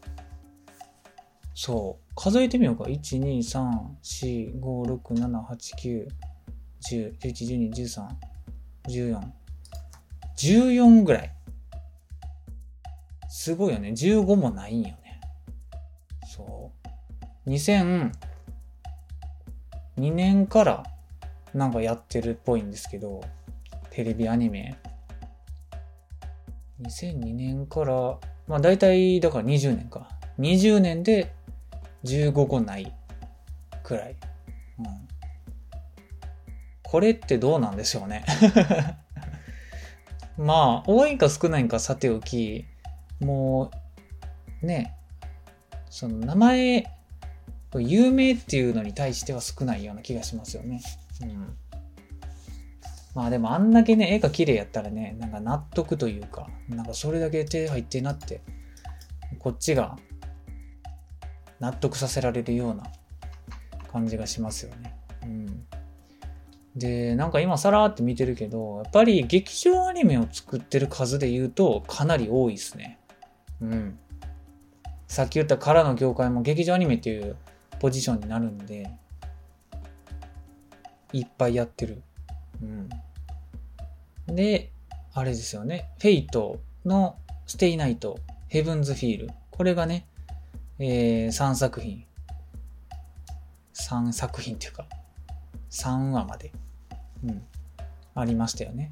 [1.54, 2.14] そう。
[2.16, 2.86] 数えてみようか。
[2.86, 3.70] 1、2、3、
[4.02, 6.08] 4、5、6、7、8、9、
[6.90, 8.31] 10、11、12、13。
[8.88, 9.22] 14。
[10.38, 11.32] 14ぐらい。
[13.30, 13.90] すごいよね。
[13.90, 15.22] 15もないんよね。
[16.26, 16.72] そ
[17.46, 17.50] う。
[17.50, 18.12] 2002
[19.98, 20.84] 年から
[21.54, 23.22] なんかやってるっぽいんですけど、
[23.90, 24.78] テレビアニメ。
[26.82, 28.18] 2002年から、
[28.48, 30.08] まあ大体だから20年か。
[30.40, 31.34] 20年で
[32.04, 32.94] 15個ない
[33.84, 34.16] くらい。
[34.80, 35.11] うん。
[36.92, 38.26] これってどうなんでしょうね
[40.38, 42.66] まあ、多いか少ないかさておき、
[43.22, 43.72] も
[44.62, 44.94] う、ね、
[45.90, 46.92] その名前、
[47.76, 50.82] 有名っていうのに対しては少ないような気がしますよね。
[51.22, 51.58] うん。
[53.16, 58.42] まあでもあんだけね、絵が綺麗やったらね、なんか納得というか、なんかそれだけ手入ってなって、
[59.40, 59.98] こっちが
[61.62, 62.84] 納得させられるような
[63.94, 64.94] 感じがしますよね。
[65.24, 65.66] うん。
[66.76, 72.98] で、なんか今さらって見てるけど、やっぱり劇場アニメを作ってる数で言うとかなり多いですね。
[73.62, 74.00] うん。
[75.08, 77.36] さっき言ったからの業界も劇場アニメっていう
[77.80, 78.90] ポジションになるんで、
[81.14, 82.02] いっぱいやってる。
[82.62, 84.36] うん。
[84.36, 84.72] で、
[85.14, 85.90] あれですよね。
[86.00, 89.30] フェイトのステイナイト、ヘブンズフィール。
[89.50, 90.08] これがね、
[90.80, 92.06] えー、3作品。
[93.74, 94.86] 3作品っていうか、
[95.72, 96.52] 3話まで、
[97.24, 97.42] うん、
[98.14, 98.90] ありましたよね。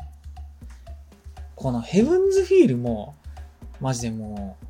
[1.55, 3.15] このヘブンズフィールも、
[3.81, 4.65] マジでもう、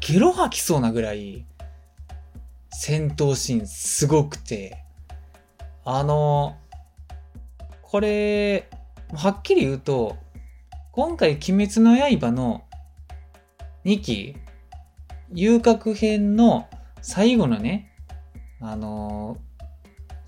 [0.00, 1.44] ゲロ吐きそうなぐらい、
[2.70, 4.82] 戦闘シーンすごくて、
[5.84, 6.56] あの、
[7.82, 8.70] これ、
[9.12, 10.16] はっきり言うと、
[10.92, 12.64] 今回、鬼滅の刃の
[13.84, 14.36] 2期、
[15.34, 16.68] 遊郭編の
[17.02, 17.92] 最後のね、
[18.60, 19.36] あの、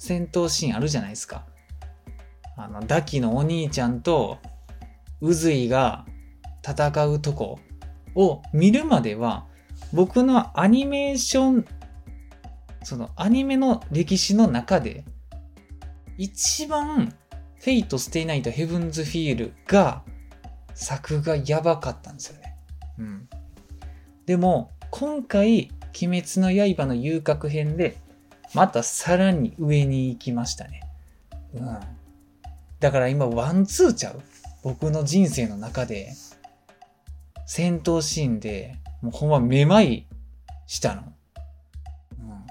[0.04, 1.46] 戦闘シーンあるじゃないですか。
[2.56, 4.38] あの、ダキのお兄ちゃんと、
[5.22, 6.04] ウズイが
[6.62, 7.58] 戦うとこ
[8.14, 9.46] を見るまでは、
[9.94, 11.66] 僕のアニメーション、
[12.82, 15.04] そのアニメの歴史の中で、
[16.18, 17.14] 一番
[17.58, 20.02] Fate/stay night Heaven's Feel が
[20.74, 22.56] 作がやばかったんですよね。
[22.98, 23.28] うん。
[24.26, 25.70] でも、今回、
[26.02, 27.96] 鬼滅の刃の遊郭編で、
[28.54, 30.82] またさらに上に行きましたね。
[31.54, 31.78] うん。
[32.80, 34.20] だから今、ワンツーちゃう？
[34.62, 36.12] 僕の人生の中で、
[37.46, 40.06] 戦闘シーンで、もうほんまめまい
[40.66, 41.02] したの。
[41.02, 42.46] うん。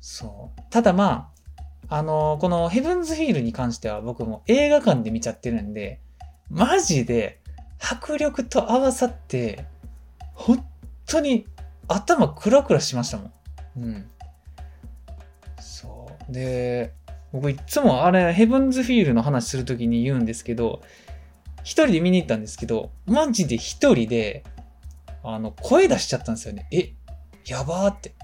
[0.00, 0.60] そう。
[0.70, 1.30] ただま
[1.88, 6.00] あ、あのー、このヘブンズフィールに関しては僕も映画館で見ちゃってるんで、
[6.50, 7.40] マジで
[7.78, 9.64] 迫力と合わさって、
[10.34, 10.64] 本
[11.06, 11.46] 当に
[11.88, 13.32] 頭クラクラしましたもん。
[13.78, 14.10] うん。
[16.28, 16.92] で、
[17.32, 20.80] 僕いつもあれ、ヘブンズフィールの話するときに言うんですけど、
[21.62, 24.44] 一人で見に行ったんですけど、マジで一人で、
[25.22, 26.68] あの、声出しちゃったんですよね。
[26.70, 26.92] え、
[27.44, 28.14] やばーって。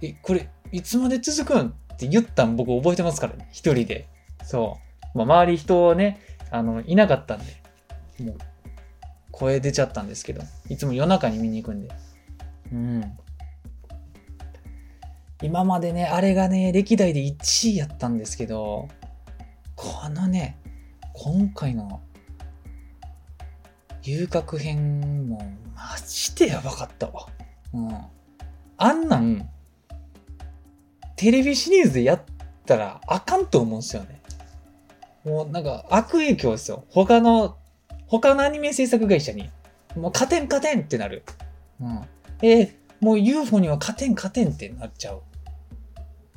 [0.00, 3.48] え、これ、いつまで続くんって言ったん僕覚えてますからね。
[3.52, 4.08] 一人で。
[4.42, 4.78] そ
[5.14, 5.18] う。
[5.18, 7.44] まあ、周り人ね、あの、いなかったんで、
[8.20, 8.38] もう、
[9.30, 11.88] 声出ちゃったんですけど、いつも夜中に見に行くんで。
[12.72, 13.18] うん。
[15.42, 18.88] 今までね、あれがね、歴代で1位やったんですけど、
[19.76, 20.58] このね、
[21.12, 22.00] 今回の
[24.02, 25.38] 遊郭編も
[25.76, 27.28] マジでやばかったわ。
[27.72, 27.96] うん。
[28.78, 29.48] あんなん、
[31.14, 32.22] テレビシリーズでやっ
[32.66, 34.20] たらあかんと思うんですよね。
[35.24, 36.84] もうなんか悪影響ですよ。
[36.90, 37.56] 他の、
[38.06, 39.50] 他のアニメ制作会社に、
[39.94, 41.22] もう勝てん勝てんってなる。
[41.80, 42.02] うん。
[42.42, 45.22] えー、もう UFO には勝てん勝てんってなっちゃう。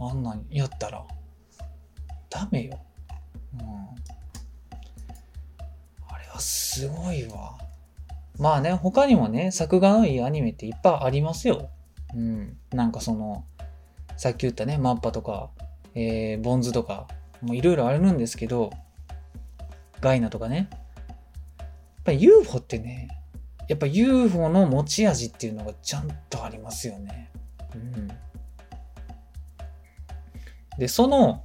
[0.10, 1.06] あんなんやったら、
[2.30, 2.80] ダメよ。
[3.54, 3.68] うん。
[6.08, 7.58] あれはすごいわ。
[8.38, 11.70] まあね、他にもね、作画のいいアニメっていっぱいありますよ。
[12.16, 12.58] うん。
[12.72, 13.46] なんかその、
[14.18, 15.50] さっき言ったね、マッパとか、
[15.94, 17.08] えー、ボンズとか、
[17.42, 18.72] もういろいろあるんですけど、
[20.00, 20.70] ガイナとかね。
[21.60, 21.68] やっ
[22.06, 23.10] ぱ UFO ってね、
[23.68, 27.30] やっぱ UFO の持ち味っていうのがちゃんとありますよね。
[27.76, 28.08] うん。
[30.78, 31.44] で、その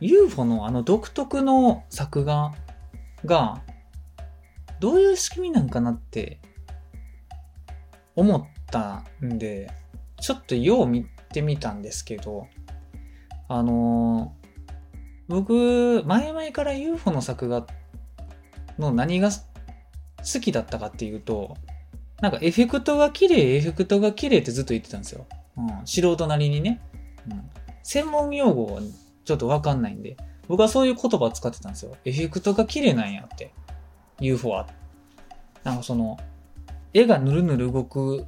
[0.00, 2.52] UFO のあの独特の作画
[3.24, 3.62] が
[4.80, 6.40] どういう仕組みなんかなって
[8.16, 9.70] 思ったんで、
[10.20, 12.46] ちょっとよう見てみたんですけど、
[13.48, 14.50] あのー、
[15.28, 17.66] 僕、前々から UFO の作画
[18.78, 21.56] の何が好きだったかっていうと、
[22.20, 25.26] なんかエフェクトが綺麗、エフェクトが綺麗ってずっと言ってたんですよ。
[25.56, 26.80] うん、素人なりにね。
[27.28, 27.50] うん、
[27.82, 28.80] 専門用語は
[29.24, 30.16] ちょっとわかんないんで、
[30.48, 31.96] 僕はそういう言葉を使ってたんですよ。
[32.04, 33.52] エフェクトが綺麗なんやって。
[34.20, 34.66] UFO は。
[35.62, 36.18] なんかその、
[36.92, 38.26] 絵がぬるぬる動く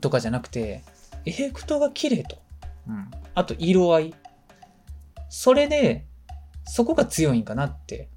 [0.00, 0.82] とかじゃなくて、
[1.26, 2.38] エフェクトが綺麗と。
[2.88, 3.10] うん。
[3.34, 4.14] あと色合い。
[5.28, 6.06] それで、
[6.64, 8.08] そこが強いんかなって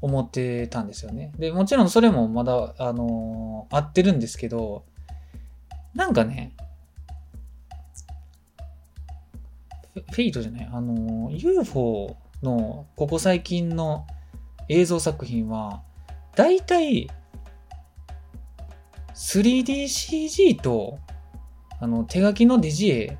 [0.00, 1.32] 思ってたんですよね。
[1.38, 4.84] で、もちろんそれもまだ、あのー、合ってるんですけど、
[5.94, 6.52] なんかね、
[10.10, 14.06] フェイトじゃない、あの、UFO のここ最近の
[14.68, 15.82] 映像作品は、
[16.34, 17.08] だいたい
[19.14, 20.98] 3DCG と
[21.80, 23.18] あの手書きのデジエ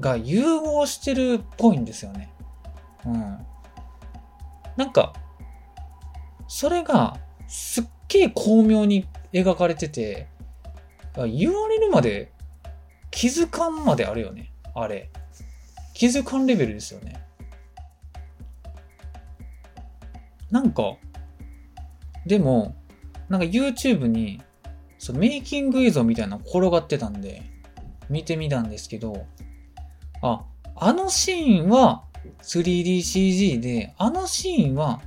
[0.00, 2.30] が融合してるっぽいんですよね。
[3.06, 3.38] うん。
[4.76, 5.12] なんか、
[6.48, 10.26] それがすっげえ巧妙に描かれてて、
[11.14, 12.32] 言われるまで
[13.10, 14.52] 気づかんまであるよね。
[14.74, 15.10] あれ。
[15.92, 17.22] 気づかんレベルですよね。
[20.50, 20.96] なんか、
[22.26, 22.74] でも、
[23.28, 24.40] なんか YouTube に、
[24.98, 27.42] そのメイキング映像みたいなの転がってたんで、
[28.08, 29.26] 見てみたんですけど、
[30.20, 30.44] あ、
[30.76, 32.04] あのシーンは
[32.42, 35.00] 3DCG で、あのシーンは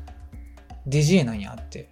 [0.85, 1.89] デジエなんやって。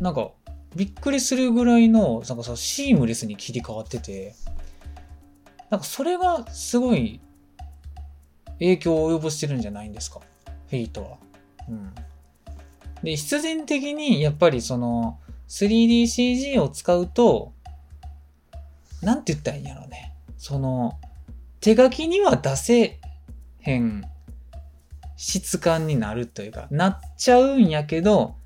[0.00, 0.30] なんか、
[0.74, 4.34] びっくりするぐらいの、なんかさ、シームレスに切り替わってて、
[5.70, 7.20] なんかそれがすごい
[8.58, 10.20] 影響を及ぼしてるんじゃないんですか？
[10.68, 11.18] フェイトは。
[11.68, 11.94] うん。
[13.02, 17.52] で、必然的にやっぱりその 3DCG を使うと、
[19.02, 20.14] なんて言ったらいいんやろうね。
[20.38, 20.98] その、
[21.60, 23.00] 手書きには出せ
[23.60, 24.04] へん
[25.16, 28.36] 質感になるというか、なっちゃうんやけど、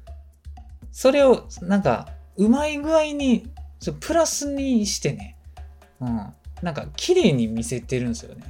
[0.92, 3.48] それをなんか、うまい具合に、
[4.00, 5.36] プラスにしてね、
[6.00, 6.32] うん。
[6.62, 8.42] なんか、綺麗に見せてるんですよね。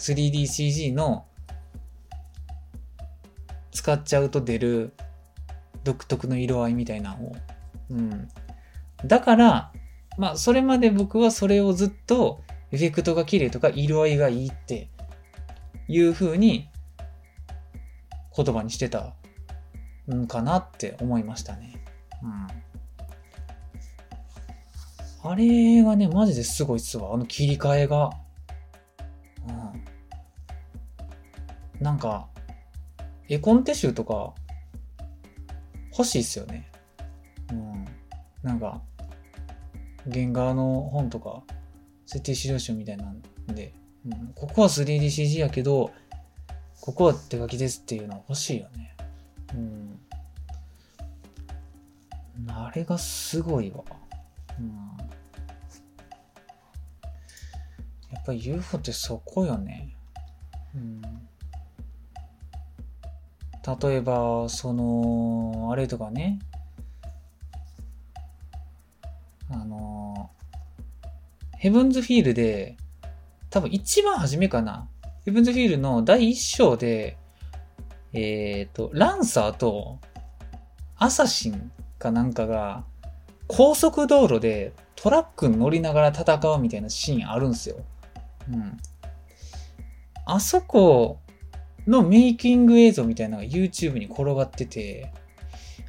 [0.00, 1.26] 3DCG の
[3.70, 4.92] 使っちゃうと出る
[5.84, 7.36] 独特の色合いみたいなのを。
[7.90, 8.28] うん。
[9.04, 9.72] だから、
[10.18, 12.42] まあ、それまで僕はそれをずっと
[12.72, 14.88] エフェクトが綺麗とか色合いがいいって
[15.88, 16.68] いう風に
[18.36, 19.14] 言葉にしてた
[20.14, 21.84] んかなって思いましたね。
[22.22, 22.46] うん。
[25.22, 27.14] あれがね、マジですごいっすわ。
[27.14, 28.10] あの切り替えが。
[29.46, 29.89] うん。
[31.80, 32.28] なんか、
[33.28, 34.34] 絵コンテ集とか
[35.92, 36.70] 欲しいっすよね。
[37.50, 37.84] うん。
[38.42, 38.82] なんか、
[40.12, 41.42] 原画の本とか、
[42.06, 43.72] 設定資料集みたいなんで、
[44.04, 45.92] うん、ここは 3DCG やけど、
[46.80, 48.96] ここは手書きですっていうの欲しいよね。
[49.54, 50.00] うん。
[52.48, 53.84] あれがすごいわ。
[54.58, 54.68] うん。
[58.12, 59.94] やっぱ UFO ってそこよね。
[60.74, 61.02] うん。
[63.66, 66.38] 例えば、その、あれとかね。
[69.50, 70.30] あの、
[71.58, 72.76] ヘブンズフィールで、
[73.50, 74.88] 多分一番初めかな。
[75.24, 77.18] ヘブンズフィールの第一章で、
[78.12, 79.98] えっ、ー、と、ランサーと
[80.96, 82.84] アサシンかなんかが
[83.46, 87.76] 高速道路でトラックに乗りながら戦うみたいなシーンあるんですよ。
[88.50, 88.78] うん。
[90.26, 91.18] あそこ
[91.86, 95.12] のメイキング映像みたいなのが YouTube に転がってて、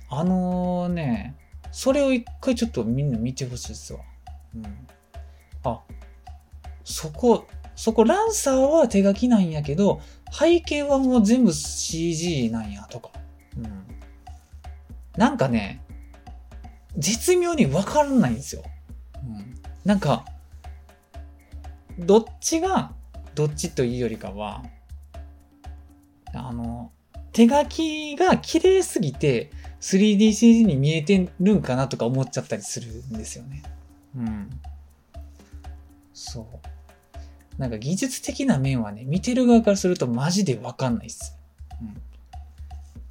[0.09, 1.35] あの、ね、
[1.71, 3.99] それを一回ちょっとみんな見てほしいっすわ。
[4.55, 4.87] うん。
[5.63, 5.81] あ、
[6.83, 13.11] そこ、そこランサーは手書きなんやけど、背景はもう全部 CG なんやとか。
[13.57, 13.85] うん。
[15.17, 15.81] なんかね、
[16.97, 18.63] 絶妙にわからないんですよ。
[19.15, 19.61] うん。
[19.85, 20.25] なんか、
[21.99, 22.93] どっちが、
[23.35, 24.63] どっちというよりかは、
[26.33, 26.91] あの、
[27.33, 33.63] 手書きが綺麗すぎて 3DCG に見えてるんかなとか思っちゃったりするんですよね。
[34.15, 34.49] うん。
[36.13, 36.45] そう。
[37.57, 41.37] なんか技術的な面はね、見てる側からするとマジでわかんないっす。
[41.81, 42.01] うん。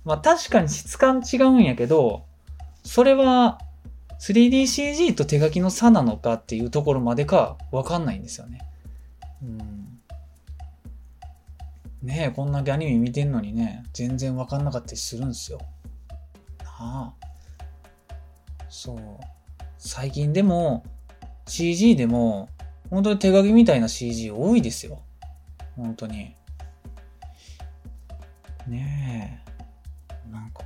[0.05, 2.25] まあ確かに質感違うんやけど、
[2.83, 3.59] それは
[4.21, 8.61] 3DCG と手書きの差なのかっていうところまでかわかんないんですよね。
[9.43, 10.00] うん。
[12.03, 15.59] ねえ、こんだけアニメ見てんのにね、全然わかんなかったりするんですよ。
[16.63, 17.15] なあ。
[18.71, 18.99] そう。
[19.77, 20.83] 最近でも
[21.47, 22.49] CG でも
[22.91, 25.03] 本当に手書きみたいな CG 多いですよ。
[25.77, 26.37] 本当に。
[28.67, 29.43] ね
[30.29, 30.31] え。
[30.31, 30.63] なんか。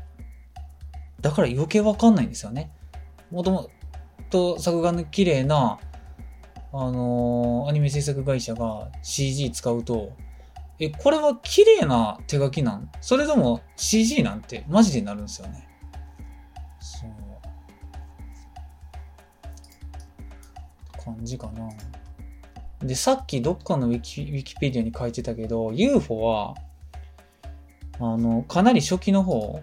[1.21, 2.71] だから余計わかんないんですよね。
[3.31, 3.71] もとも
[4.31, 5.79] と作画の綺麗な、
[6.73, 10.13] あのー、アニメ制作会社が CG 使うと、
[10.81, 12.91] え、これは綺麗な手書きなん？
[13.01, 14.65] それとも CG なんて？
[14.69, 15.69] マジでなるんですよね。
[16.81, 17.11] そう。
[21.05, 21.69] 感じかな。
[22.81, 26.55] で、さっきどっかのウィキウィキペディアに書いてたけど、UFO は、
[28.01, 29.61] あの、かなり初期の方、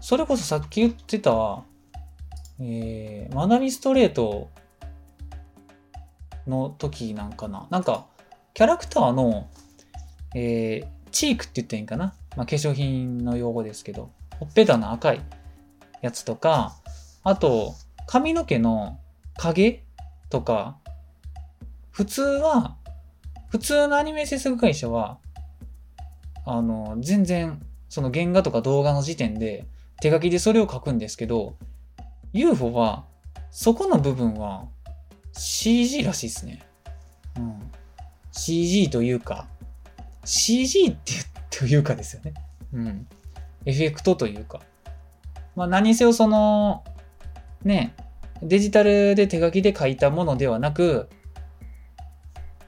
[0.00, 1.64] それこそさっき言ってた、
[2.60, 4.50] えー、マナミストレート
[6.46, 7.66] の時なんかな。
[7.70, 8.06] なんか、
[8.52, 9.48] キャラクターの、
[10.34, 12.14] えー、チークって言ったらいいんかな？
[12.36, 15.20] まあ、化粧品の用語ですけど、ほっぺたの赤い
[16.00, 16.76] やつとか、
[17.22, 17.74] あと、
[18.06, 18.98] 髪の毛の
[19.36, 19.84] 影
[20.30, 20.78] とか、
[21.90, 22.76] 普通は、
[23.48, 25.18] 普通のアニメ制作会社は、
[26.44, 29.66] あの、全然、その原画とか動画の時点で
[30.00, 31.54] 手書きでそれを書くんですけど、
[32.32, 33.04] UFO は、
[33.50, 34.66] そこの部分は
[35.34, 36.62] CG らしいですね。
[37.36, 37.60] うん。
[38.32, 39.46] CG というか、
[40.24, 41.12] CG って
[41.50, 42.34] というかですよね。
[42.72, 43.06] うん。
[43.66, 44.60] エフェクトというか。
[45.54, 46.84] まあ何せよその、
[47.64, 47.94] ね、
[48.42, 51.08] デジタルで手書きで書いたものではなく、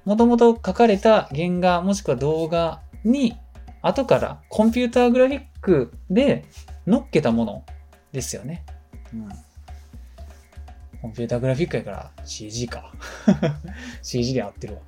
[0.05, 3.37] もともと書かれた原画もしくは動画に
[3.81, 6.45] 後からコンピューターグラフィックで
[6.87, 7.65] 乗っけたもの
[8.13, 8.65] ですよね。
[9.13, 9.29] うん。
[11.01, 12.93] コンピューターグラフィックやから CG か。
[14.03, 14.81] CG で合ってるわ。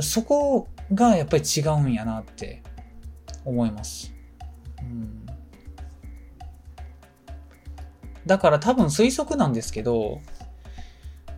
[0.00, 2.62] そこがやっぱり違うんやなって
[3.44, 4.12] 思います。
[4.80, 5.26] うん、
[8.26, 10.20] だから多分推測なんですけど、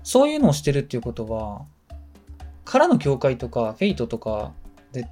[0.02, 1.66] そういうのをしてるっていうことは、
[2.64, 4.52] からの境界とか、フェイトとか
[4.92, 5.08] で、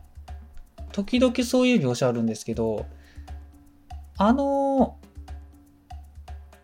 [0.92, 2.86] 時々そういう描写あるんですけど、
[4.16, 4.96] あの、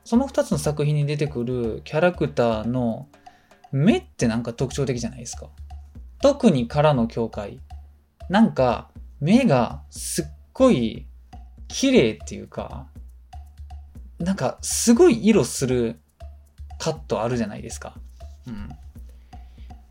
[0.04, 3.08] その2つの作品に出てくるキャラクターの
[3.72, 5.48] 目ってなんか特徴的じゃないですか。
[6.22, 7.60] 特にからの境界。
[8.28, 8.90] なんか
[9.20, 11.06] 目がすっごい
[11.68, 12.86] 綺麗っていうか、
[14.18, 15.98] なんかすごい色する
[16.78, 17.94] カットあるじゃないですか。
[18.46, 18.68] うん。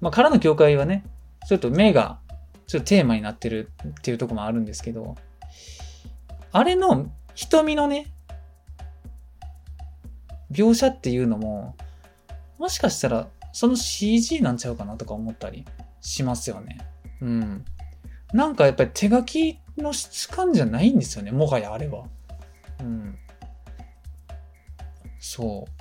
[0.01, 1.03] まあ、からの境界はね、
[1.47, 2.19] ちょっと目が
[2.67, 5.15] ちょっとテーマになってるっていうとこもあるんですけど、
[6.51, 8.13] あれの瞳のね、
[10.51, 11.75] 描写っていうのも、
[12.57, 15.65] もしかしたらその CG なんちゃうかなとか思ったり
[16.01, 16.79] しますよね。
[17.21, 17.65] うん。
[18.33, 22.05] なんかやっぱり手書きの質感じゃないんですよね、もはやあれは。
[22.79, 23.15] うん。
[25.19, 25.79] そう。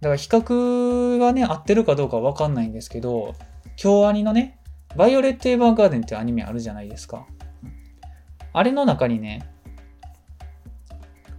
[0.00, 3.34] だから比較がね、合ってるかどうかわかんないんですけど、
[3.76, 4.58] 京アニのね、
[4.96, 7.26] バイオレット・エヴァーガーデンってアニメあるじゃないですか。
[8.52, 9.48] あれの中にね、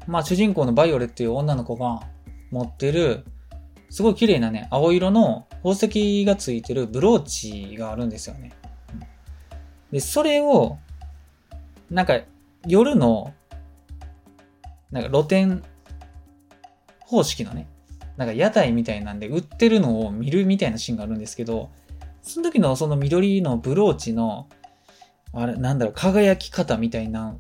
[0.08, 2.02] まあ主人公のバイオレっていう女の子が
[2.52, 3.26] 持ってる、
[3.92, 8.54] すごい綺麗なね、青色の宝石がついてるブローチがあるんですよね。
[9.92, 10.78] で、それを、
[11.90, 12.22] なんか
[12.66, 13.34] 夜の、
[14.92, 15.62] なんか露店
[17.02, 17.68] 方式のね、
[18.16, 21.70] なんか屋台みたいなんで売ってるのを見るみたいなシーンがあるんですけど、
[22.22, 24.48] その時のその緑のブローチの、
[25.34, 27.36] あれ、なんだろう、輝き方みたいな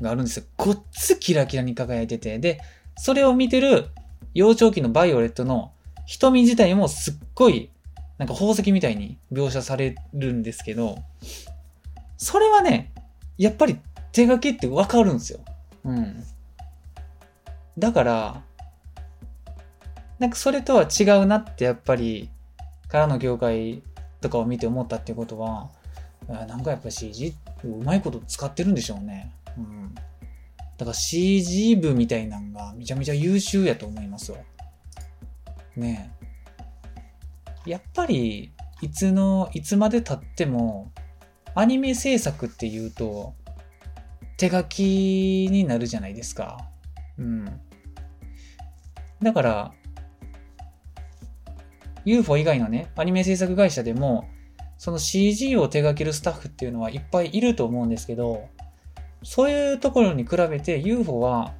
[0.00, 0.44] があるんですよ。
[0.56, 2.38] ごっつキラキラに輝いてて。
[2.38, 2.60] で、
[2.96, 3.88] それを見てる
[4.34, 5.72] 幼少期のバイオレットの
[6.06, 7.70] 瞳自体もすっごい、
[8.18, 10.98] なんか宝石みたいに描写されるんですけど、
[12.16, 12.92] それはね、
[13.38, 13.78] やっぱり
[14.12, 15.40] 手書きってわかるんですよ。
[15.84, 16.22] うん。
[17.78, 18.42] だから、
[20.18, 22.30] なんかそれとは違うなってやっぱり、
[22.88, 23.82] からの業界
[24.20, 25.70] とかを見て思ったってことは、
[26.28, 29.32] なんかやっぱ CG うまいこと使ってるんでしょうね。
[29.58, 29.94] うん。
[30.82, 34.38] だから CG 部みたいなんがめちゃめちゃ優秀やと思いますわ。
[35.76, 36.10] ね
[37.64, 37.70] え。
[37.70, 40.90] やっぱり、いつの、いつまで経っても、
[41.54, 43.34] アニメ制作っていうと、
[44.38, 46.68] 手書きになるじゃないですか。
[47.16, 47.60] うん。
[49.22, 49.72] だから、
[52.04, 54.28] UFO 以外のね、アニメ制作会社でも、
[54.78, 58.48] その CG を手掛けるスタッフっていうのはいっぱいいると思うんですけど、
[59.22, 61.52] そういうところに比べて UFO は、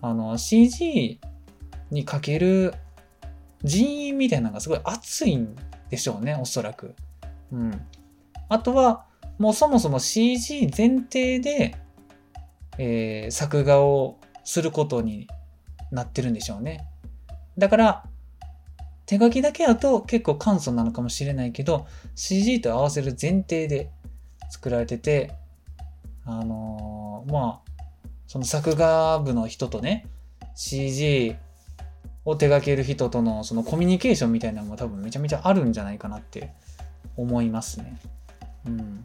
[0.00, 1.20] あの、CG
[1.90, 2.74] にかける
[3.64, 5.56] 人員みたいなのがすごい熱いん
[5.90, 6.94] でしょうね、おそらく。
[7.52, 7.80] うん。
[8.48, 9.06] あとは、
[9.38, 11.76] もうそもそも CG 前提で、
[12.78, 15.28] えー、作画をすることに
[15.90, 16.86] なってるんでしょうね。
[17.56, 18.04] だから、
[19.06, 23.90] 手書きだけだと結構簡素なのかもしれないけど、CG と合わせる前提で
[24.50, 25.34] 作られてて、
[26.30, 27.70] あのー、まあ、
[28.26, 30.06] その作画部の人とね、
[30.54, 31.36] CG
[32.26, 36.52] を手掛ける人とのそのコミュニケーションみたいなのも多分めちゃめちゃあるんじゃないかなって
[37.16, 37.98] 思いますね。
[38.66, 39.02] うん。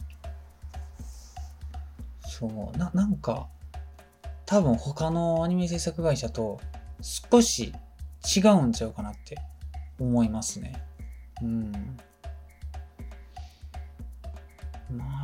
[2.28, 3.48] そう、な、なんか、
[4.46, 6.60] 多分他のアニメ制作会社と
[7.02, 7.74] 少し
[8.36, 9.38] 違うんちゃうかなって
[9.98, 10.84] 思いますね。
[11.42, 11.72] うん。
[14.92, 15.23] まあ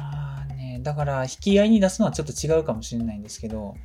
[0.81, 3.75] だから引き合いに出すのはちょっと違うかもしれないんですけど、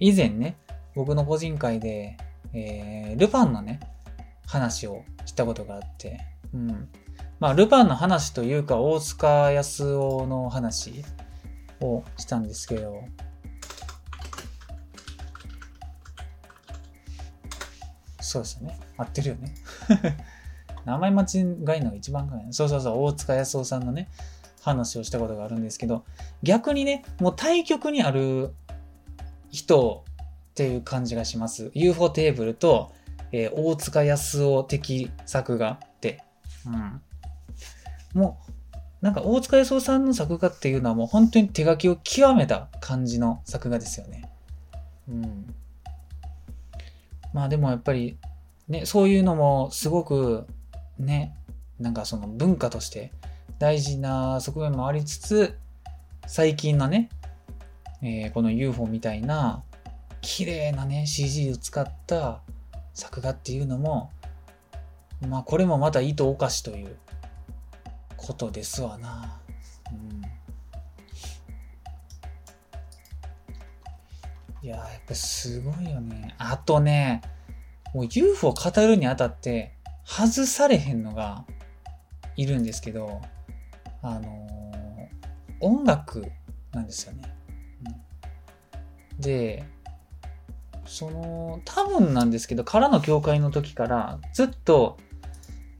[0.00, 0.56] 以前ね、
[0.94, 2.16] 僕の個人会で、
[2.52, 3.80] えー、ルパンのね、
[4.46, 6.20] 話をしたことがあって、
[6.52, 6.88] うん。
[7.40, 11.04] まあ、ルパンの話というか、大塚康夫の話
[11.80, 13.04] をしたんですけど、
[18.20, 18.78] そうですね。
[18.96, 19.54] 合ってるよね。
[20.84, 21.44] 名前間違い
[21.82, 22.46] のが一番かい。
[22.50, 24.08] そうそうそう、大塚康夫さんのね、
[24.62, 26.04] 話をしたことがあるんですけど、
[26.42, 28.54] 逆にね、もう対局にある
[29.50, 30.04] 人
[30.50, 31.70] っていう感じがします。
[31.74, 32.92] UFO テーブルと、
[33.32, 36.22] えー、大塚康夫的作画って。
[36.66, 37.00] うん。
[38.14, 38.52] もう、
[39.00, 44.28] なんか大塚康夫さんの作画っていうのはもう本当に手書きを極めた感じの作画ですよね。
[45.08, 45.54] うん。
[47.32, 48.18] まあでもやっぱり、
[48.66, 50.46] ね、そういうのもすごく
[50.98, 51.36] ね、
[51.78, 53.12] なんかその文化として
[53.58, 55.58] 大事な側面もありつつ、
[56.26, 57.08] 最近のね、
[58.02, 59.62] えー、この UFO みたいな
[60.20, 62.40] 綺麗なね CG を使った
[62.94, 64.10] 作画っていうのも
[65.26, 66.96] まあこれもまた意図おかしという
[68.16, 69.40] ことですわな。
[69.90, 70.22] うん、
[74.62, 76.34] いややっぱすごいよね。
[76.38, 77.22] あとね、
[77.94, 79.72] もう UFO 語るにあたって
[80.04, 81.44] 外されへんのが
[82.36, 83.22] いるんですけど、
[84.02, 86.30] あのー、音楽
[86.72, 87.34] なんですよね。
[89.16, 89.64] うん、で、
[90.86, 94.96] その、多分なんですけど、からの教会の時からずっと、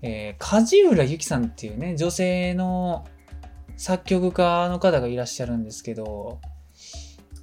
[0.03, 3.07] えー、梶浦由紀さんっていうね、女性の
[3.77, 6.41] 作曲家の方がいらっしゃるんですけど、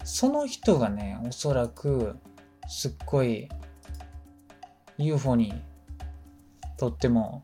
[0.03, 2.17] その人がね、おそらく、
[2.67, 3.49] すっごい
[4.97, 5.53] UFO に
[6.77, 7.43] とっても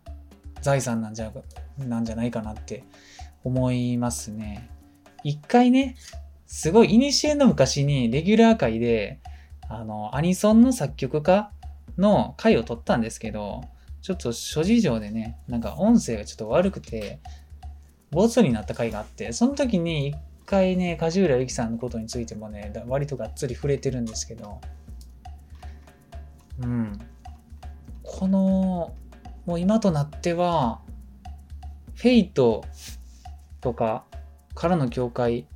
[0.61, 1.31] 財産なんじゃ
[1.77, 2.83] なんじゃないかなって
[3.43, 4.69] 思いますね。
[5.23, 5.95] 一回ね、
[6.47, 9.19] すごい、古の昔にレギュラー界で、
[9.69, 11.51] あの、アニソンの作曲家
[11.97, 13.63] の回を取ったんですけど、
[14.01, 17.19] ちょっと諸事情でね、なんか音声がちょっと悪くて、
[18.09, 24.59] ボツになった回があって、その時に一回ね、梶浦由紀さんのことについてもね、割とがっつり触れてるんですけど、
[26.61, 26.99] うん。
[28.03, 28.93] この、
[29.45, 30.81] もう今となっては、
[31.95, 32.65] フェイト
[33.61, 34.03] とか
[34.53, 35.47] からの境界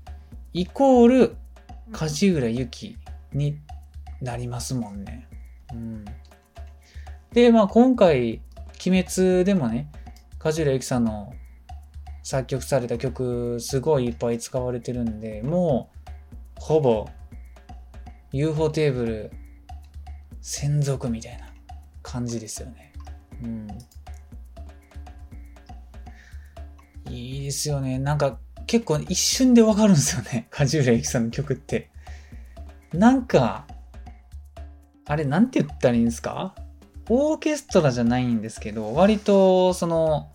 [0.53, 1.35] イコール
[1.91, 2.97] 梶浦由紀
[3.33, 3.59] に
[4.21, 5.27] なりますもんね。
[5.73, 6.05] うん、
[7.33, 8.41] で、まあ今回、
[8.85, 9.91] 鬼滅でもね、
[10.39, 11.33] 梶浦由紀さんの
[12.23, 15.89] 作曲された曲すごいいっぱい使われてるんで、も
[16.57, 17.07] うほぼ
[18.31, 19.31] UFO テーブル
[20.41, 21.49] 専属みたいな
[22.01, 22.93] 感じですよね。
[23.43, 23.67] うん。
[27.09, 27.99] いいですよね。
[27.99, 30.47] なんか結構一瞬でわかるんですよね。
[30.49, 31.89] 梶浦由紀さんの曲って。
[32.93, 33.65] なんか、
[35.05, 36.55] あれなんて言ったらいいんですか？
[37.09, 40.31] オーケストラじゃないんですけど、割とその、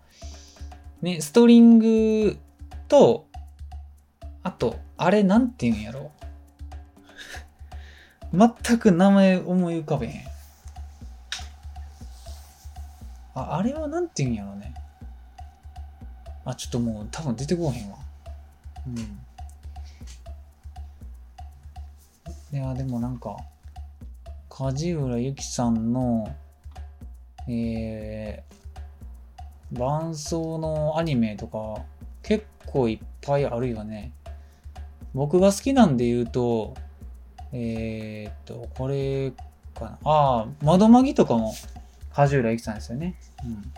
[1.03, 2.39] ね、ストリング
[2.87, 3.27] と、
[4.43, 6.13] あと、あれなんて言うんやろ？
[8.33, 10.23] 全く名前思い浮かべへん。
[13.35, 14.75] あ、あれはなんて言うんやろね。
[16.45, 17.99] あ、ちょっともう多分出てこへんわ。
[18.87, 18.97] うん。
[22.53, 23.37] いや、でもなんか、
[24.49, 26.35] 梶浦由紀さんの、
[27.49, 31.83] えー、伴奏のアニメとか
[32.23, 34.13] 結構いっぱいあるよね。
[35.15, 36.75] 僕が好きなんで言うと、
[37.53, 39.33] えー、っと、これ
[39.75, 39.99] かな。
[40.05, 41.55] ああ、窓マギとかも
[42.13, 43.17] 梶浦由紀さんですよね。
[43.45, 43.73] うん。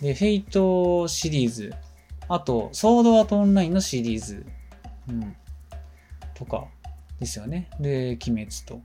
[0.00, 1.74] で、フェイトシリーズ。
[2.28, 4.46] あと、ソードアートオンラインのシリーズ。
[5.08, 5.36] うん。
[6.34, 6.66] とか
[7.18, 7.70] ですよね。
[7.80, 8.80] で、鬼滅と。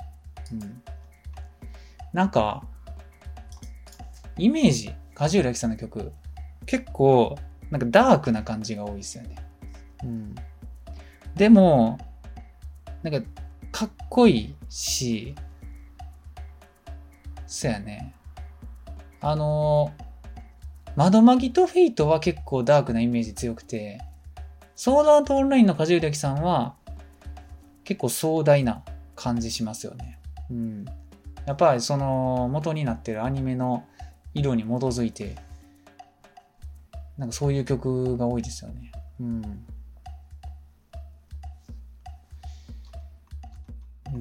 [0.54, 0.82] うん。
[2.14, 2.64] なんか、
[4.38, 6.12] イメージ、梶浦由紀さんの曲、
[6.66, 7.38] 結構、
[7.70, 9.36] なんかダークな感じが多いですよね。
[10.04, 10.36] うん。
[11.36, 11.98] でも、
[13.04, 13.28] なんか、
[13.72, 15.36] かっこいいし、
[17.48, 18.14] そうやね。
[19.20, 20.11] あのー、
[20.96, 24.02] 窓マギとフェイトは結構ダークなイメージ強くて、
[24.76, 26.76] ソードアートオンラインの梶浦由紀さんは
[27.84, 28.84] 結構壮大な
[29.16, 30.20] 感じしますよね。
[30.50, 30.86] うん。
[31.46, 33.86] やっぱりその元になってるアニメの
[34.34, 35.36] 色に基づいて、
[37.18, 38.92] なんかそういう曲が多いですよね。
[39.20, 39.42] うん。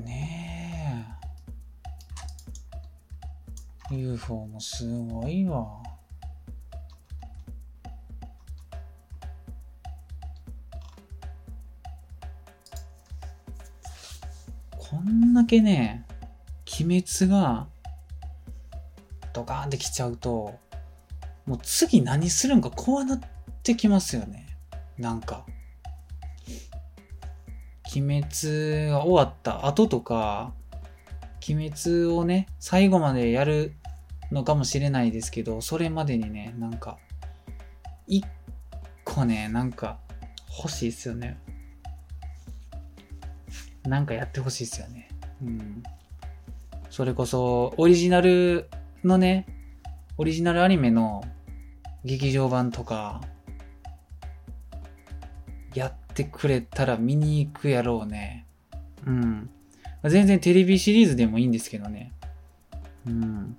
[0.04, 1.06] ね
[3.90, 3.94] え。
[3.94, 5.82] UFO もすごいわ。
[15.10, 16.06] んだけね、
[16.80, 17.68] 鬼滅が
[19.32, 20.58] ドカーンってきちゃうと、
[21.46, 23.20] もう次何するんか怖なっ
[23.62, 24.46] てきますよね。
[24.98, 25.44] なんか。
[27.92, 30.52] 鬼滅が終わった後とか、
[31.48, 33.74] 鬼滅をね、最後までやる
[34.30, 36.98] のかもしれないですけど、それまでにね、なんか、
[38.06, 38.24] 一
[39.04, 39.98] 個ね、なんか
[40.56, 41.40] 欲しいですよね。
[43.84, 45.08] なんかやってほしいですよね。
[45.42, 45.82] うん。
[46.90, 48.68] それこそ、オリジナル
[49.04, 49.46] のね、
[50.18, 51.24] オリジナルアニメの
[52.04, 53.20] 劇場版とか、
[55.74, 58.46] やってくれたら見に行くやろうね。
[59.06, 59.50] うん。
[60.04, 62.12] 全然テレビシリーズでもいいんですけどね。
[63.06, 63.56] うん。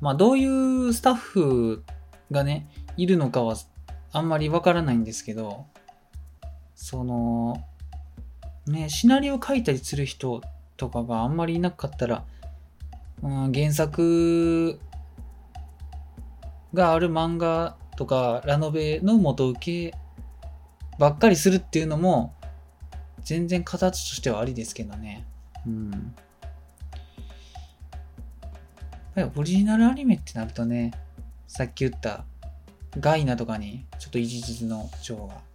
[0.00, 1.84] まあ、どういうスタッフ
[2.30, 3.56] がね、いるのかは
[4.12, 5.66] あんまりわからないんですけど、
[6.76, 7.64] その、
[8.66, 10.42] ね、シナリオ書いたりする人
[10.76, 12.24] とかがあんまりいなかったら、
[13.22, 14.78] うん、原作
[16.74, 19.96] がある漫画とかラノベの元受け
[20.98, 22.34] ばっかりするっていうのも
[23.24, 25.26] 全然形としてはありですけどね。
[25.66, 26.14] うん。
[29.14, 30.92] やっぱオリジナルアニメってなるとね、
[31.48, 32.24] さっき言った
[33.00, 35.45] ガイナとかにちょっと一日の情が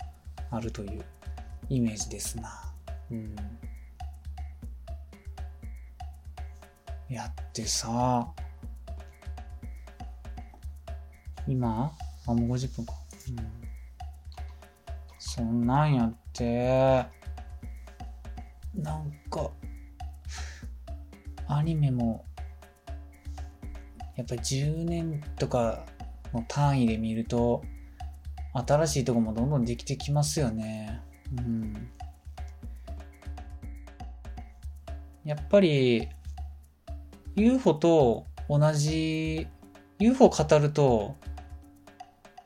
[0.52, 1.04] あるという
[1.70, 2.74] イメージですな。
[3.10, 3.36] うん。
[7.10, 8.28] やってさ、
[11.48, 11.92] 今？
[12.28, 12.94] あ、もう50分か。
[13.30, 13.38] うん。
[15.18, 17.06] そんなんやって、
[18.76, 19.50] なんか、
[21.48, 22.26] アニメも、
[24.16, 25.86] やっぱり10年とか
[26.34, 27.64] の単位で見ると、
[28.54, 31.02] 新しいとこもどんどんできてきますよね。
[31.38, 31.90] うん。
[35.24, 36.10] やっぱり、
[37.36, 39.48] UFO と同じ、
[40.00, 41.16] UFO 語ると、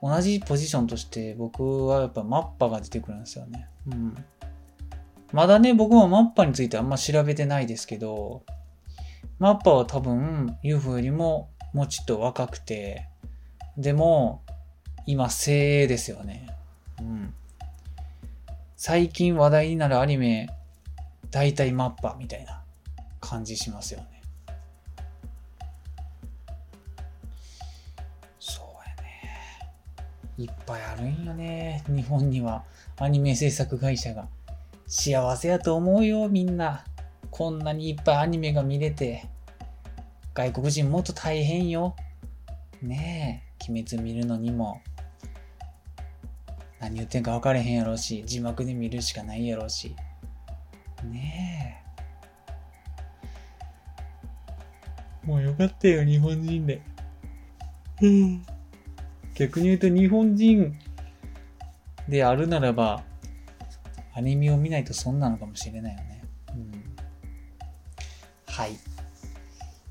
[0.02, 3.68] 同じポジションとして僕はやっぱマッパが出てくるんですよね。
[3.88, 4.16] うん。
[5.32, 8.44] まだね、僕もマッパについてあんま調べてないですけど、
[9.40, 13.10] マッパは多分 UFO よりももうちょっと若くて、
[13.78, 14.44] でも、
[15.06, 16.48] 今、精鋭ですよね。
[17.00, 17.34] うん。
[18.76, 20.50] 最近話題になるアニメ、
[21.32, 22.62] 大体マッパみたいな
[23.20, 24.22] 感じしますよね。
[28.40, 29.32] そうやね。
[30.38, 31.84] いっぱいあるんよね。
[31.88, 32.64] 日本には
[32.98, 34.28] アニメ制作会社が。
[34.88, 36.86] 幸せやと思うよ、みんな。
[37.32, 39.26] こんなにいっぱいアニメが見れて。
[40.34, 41.96] 外国人もっと大変よ。
[42.82, 44.82] ねえ、鬼滅見るのにも。
[46.86, 49.96] 何言ってんか分かれへんやろうし、字幕で見るしかないやろうし。
[51.04, 51.84] ね
[55.24, 55.28] え。
[55.28, 56.84] もうよかったよ、日本人で。
[59.34, 60.78] 逆に言うと日本人
[62.08, 63.02] であるならば、
[64.14, 66.24] アニメを見ないと損なのかもしれないよね。
[66.50, 66.72] うん、
[68.46, 68.78] はい。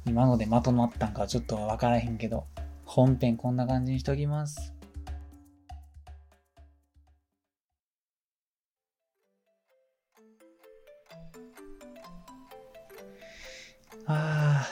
[0.06, 2.44] 今のでまとまったんかちょっとわからへんけど、
[2.84, 4.73] 本編こんな感じにしときます。
[14.06, 14.68] ああ。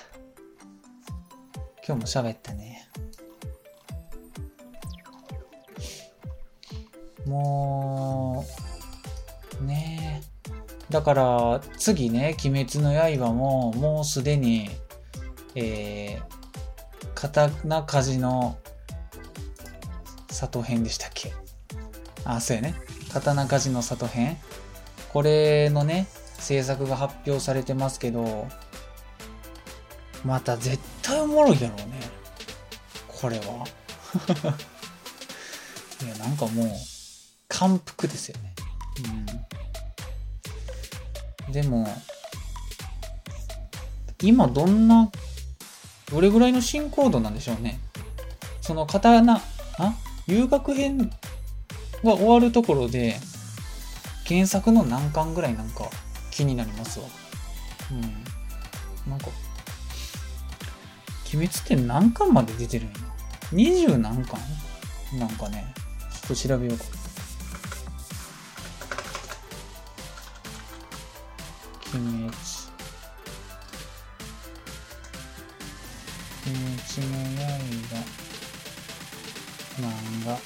[1.86, 2.88] 今日も喋ったね。
[7.26, 8.44] も
[9.60, 10.22] う、ね
[10.90, 14.70] だから、次ね、鬼滅の刃も、もうすでに、
[15.54, 18.58] えー、刀鍛冶の
[20.28, 21.32] 里編でしたっけ？
[22.24, 22.74] あ、そうやね。
[23.12, 24.36] 刀鍛冶の里編。
[25.12, 26.06] これのね、
[26.38, 28.46] 制作が発表されてますけど、
[30.24, 31.84] また絶対おもろいだろうね。
[33.08, 33.66] これは。
[36.02, 36.68] いや、なんかもう、
[37.48, 38.54] 感服ですよね。
[41.48, 41.52] うん。
[41.52, 41.86] でも、
[44.22, 45.10] 今どんな、
[46.10, 47.80] どれぐらいの進行度なんでしょうね。
[48.60, 49.40] その刀、
[49.78, 49.94] あ？
[50.26, 51.10] 遊学編
[52.04, 53.16] が終わるところで、
[54.26, 55.90] 原作の何巻ぐらいなんか
[56.30, 57.06] 気になりますわ。
[57.90, 59.10] うん。
[59.10, 59.28] なんか、
[61.34, 62.94] 鬼滅って何巻まで出てるんや
[63.52, 64.38] 二十何巻？
[65.18, 65.74] なんかね、
[66.10, 66.84] ちょっと調べようか。
[71.94, 72.26] 鬼滅。
[76.46, 77.16] 鬼滅の
[77.88, 77.96] 刃。
[79.80, 79.82] 漫
[80.26, 80.38] 画。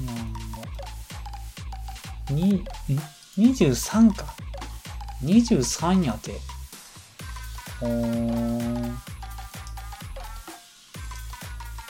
[0.00, 0.08] 漫
[2.28, 2.34] 画。
[2.34, 2.64] に、ん
[3.38, 4.34] ?23 か。
[5.22, 6.53] 23やて。
[7.84, 8.98] ほーん。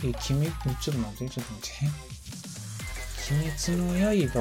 [0.02, 0.46] え、君、
[0.80, 2.14] ちょっと待って、ちょっと待って。
[3.32, 3.94] 鬼滅の
[4.28, 4.40] 刃。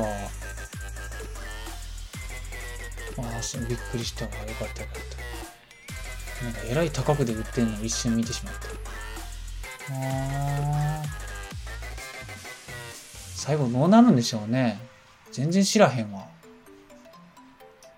[3.19, 4.31] ああ、びっくりしたわ。
[4.31, 4.97] よかったよかっ
[6.39, 6.45] た。
[6.45, 8.67] なんか、えらい高くで売ってんのを一瞬見てしまった。
[9.93, 11.03] ああ。
[13.35, 14.79] 最後どうなるんでしょうね。
[15.31, 16.25] 全然知らへんわ。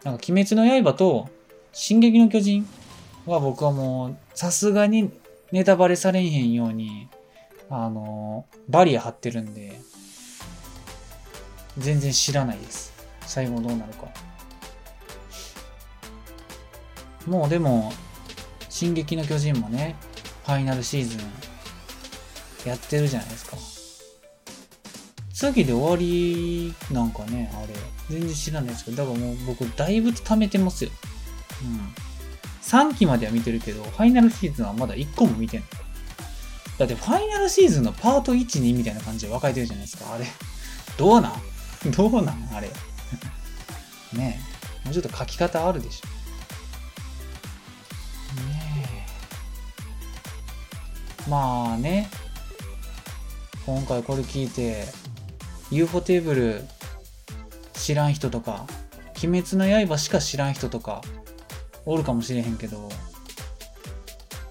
[0.03, 1.29] なんか、鬼滅の刃と、
[1.71, 2.67] 進撃の巨人
[3.25, 5.11] は僕はもう、さすがに
[5.51, 7.09] ネタバレされんへんように、
[7.69, 9.79] あの、バリア張ってるんで、
[11.77, 12.93] 全然知らないです。
[13.21, 14.07] 最後どうなるか。
[17.25, 17.91] もうでも、
[18.69, 19.95] 進撃の巨人もね、
[20.45, 21.19] ファイナルシーズン
[22.69, 23.57] やってるじゃないですか。
[25.33, 27.73] 次で終わりなんかね、あれ、
[28.09, 30.91] 全然知らないですけど、だからもう僕だいぶ貯めてますよ。
[31.63, 32.04] うん。
[32.65, 35.67] 3期までは見てるけど、ファイナルシーズンはまだ1個も見てんの。
[36.79, 40.13] だってファイナルシーズンのパート1、2みたいな感じで分かれてるじゃないですか。
[40.13, 40.25] あれ。
[40.97, 41.33] どうなん？
[41.95, 42.49] どうなん？
[42.53, 42.69] あれ。
[44.13, 44.41] ね
[44.83, 44.85] え。
[44.85, 46.07] もうちょっと書き方あるでしょ。
[48.41, 48.85] ね
[51.27, 51.29] え。
[51.29, 52.09] まあね。
[53.65, 54.85] 今回これ聞いて、
[55.71, 56.67] UFO テーブル
[57.73, 58.65] 知らん人とか、
[59.23, 61.01] 鬼滅の刃しか知らん人とか、
[61.85, 62.89] おるかもしれへんけど、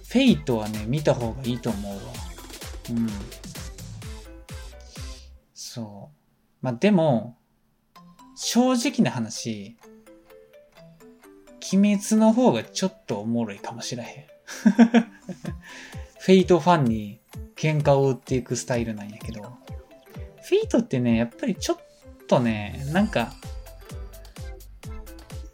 [0.08, 2.00] Fate はね、見た方がいいと思うわ。
[2.90, 3.08] うん。
[5.54, 6.16] そう。
[6.60, 7.36] まあ、でも、
[8.36, 9.76] 正直な話、
[11.72, 14.24] 鬼滅の方がちょっとおもろいかもしれへん。
[16.20, 17.20] Fate ファンに
[17.56, 19.42] 喧嘩を売っていくスタイルなんやけど、
[20.42, 21.78] Fate ってね、やっぱりちょっ
[22.28, 23.32] とね、なんか、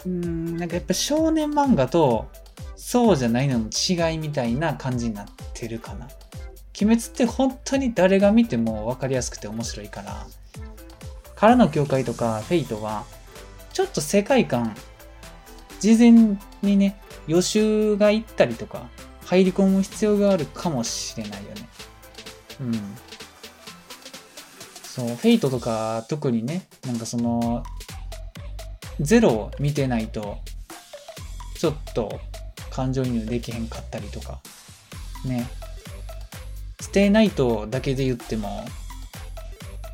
[0.06, 2.28] うん、なんかやっぱ少年漫画と
[2.76, 6.08] そうじゃないのの違いみたいな感じになってるかな。
[6.80, 10.26] 鬼滅って本当に誰が見ても分かりやすくて面白いから、
[11.36, 13.04] からの境界とかフェイトは、
[13.72, 14.74] ちょっと世界観、
[15.78, 18.88] 事前にね、予習が要ったりとか、
[19.26, 21.68] 入り込む必要があるかもしれないよね。
[22.60, 22.72] うん。
[24.82, 27.62] そう、 Fate とか特にね、なんかその、
[29.00, 30.38] ゼロを見てないと、
[31.58, 32.20] ちょっと
[32.70, 34.40] 感情移入できへんかったりとか、
[35.24, 35.48] ね。
[36.80, 38.64] ステイナイトだけで言っても、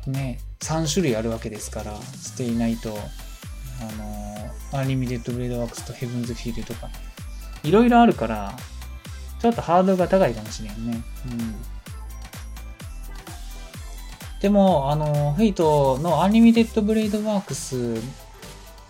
[0.07, 2.97] ね、3種類あるわけですから、ステイナイト、
[3.81, 6.89] あの、アニメデッドブレードワークスとヘブンズフィールとか、
[7.63, 8.53] いろいろあるから、
[9.39, 11.01] ちょっとハードルが高いかもしれんね。
[11.25, 11.55] うん。
[14.41, 17.95] でも、あの、 Fate の Unlimited Blade Works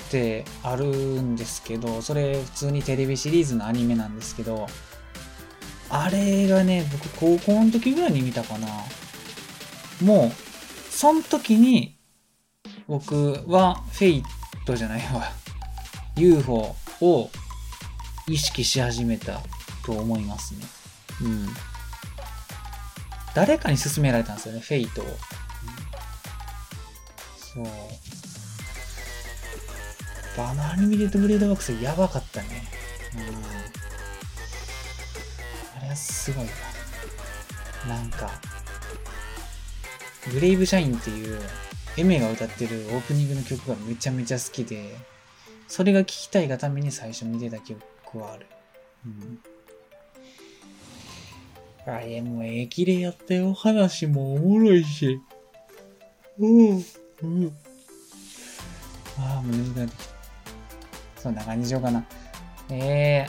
[0.08, 4.68] ってあるんですけど、それ普通にテレビシリーズのアニメなんですけど、
[5.90, 8.68] あれがね、僕高校の時ぐらいに見たかな。
[10.02, 10.32] もう、
[10.92, 11.98] その時に
[12.88, 15.32] 僕は Fate じゃないわ。
[16.16, 17.30] UFO を
[18.28, 19.42] 意識し始めた
[19.86, 20.62] と思いますね。
[21.22, 21.48] うん。
[23.36, 25.06] 誰かに勧められたんですよね、フェイトを。
[27.38, 27.66] そう。
[30.44, 32.64] あのアニメデッドブレードバックスやばかったね。
[35.76, 37.96] あれはすごいな。
[37.96, 38.30] なんか、
[40.32, 41.40] ブレイブシャインっていう
[41.98, 44.96] エメが歌ってるオープニングの曲がめちゃめちゃ好きで、
[45.68, 47.80] それが聴きたいがために最初見てた曲
[48.20, 48.46] はある。
[49.06, 49.40] うん。
[51.92, 53.54] あれもうええ綺麗やったよ。
[53.54, 55.22] 話もおもろいし。
[56.38, 56.86] うん。
[57.24, 57.58] うん。
[59.18, 60.17] ああ、もう眠くなってきた。
[61.18, 62.06] そんな感じしようかな。
[62.70, 63.28] え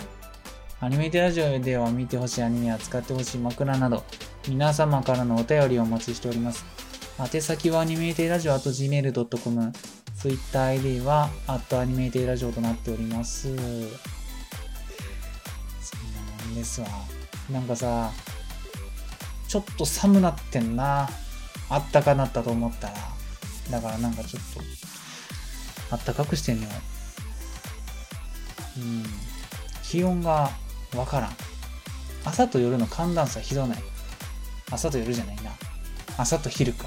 [0.81, 4.05] ー、アニメテラジオでは見てほしいアニメや使ってほしい枕など、
[4.49, 6.65] 皆様からのお便りをお待ちしております。
[7.21, 9.73] 宛先はアニメテラジオ at gmail.com、
[10.23, 13.43] TwitterID は、アットアニメテラジオとなっております。
[13.43, 13.63] そんな
[16.45, 16.87] もんですわ。
[17.51, 18.13] なんかさ、
[19.49, 21.09] ちょっと寒なってんな。
[21.71, 22.95] あったかなったと思ったら。
[23.71, 24.61] だからなんかちょっと、
[25.91, 26.71] あったかくしてんねよ。
[29.83, 30.51] 気温が
[30.95, 31.31] わからん。
[32.25, 33.79] 朝と夜の寒暖差ひどない。
[34.71, 35.53] 朝と夜じゃないな。
[36.17, 36.87] 朝と昼か。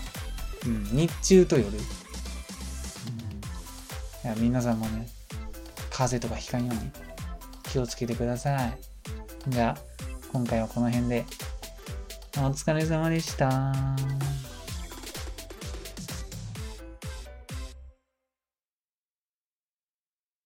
[0.65, 1.69] うん、日中と夜。
[1.69, 1.81] うん、い
[4.23, 5.07] や皆さんもね、
[5.89, 6.91] 風邪とかひかんように
[7.63, 8.77] 気をつけてください。
[9.47, 9.81] じゃあ、
[10.31, 11.25] 今回はこの辺で。
[12.37, 13.73] お疲れ様でした。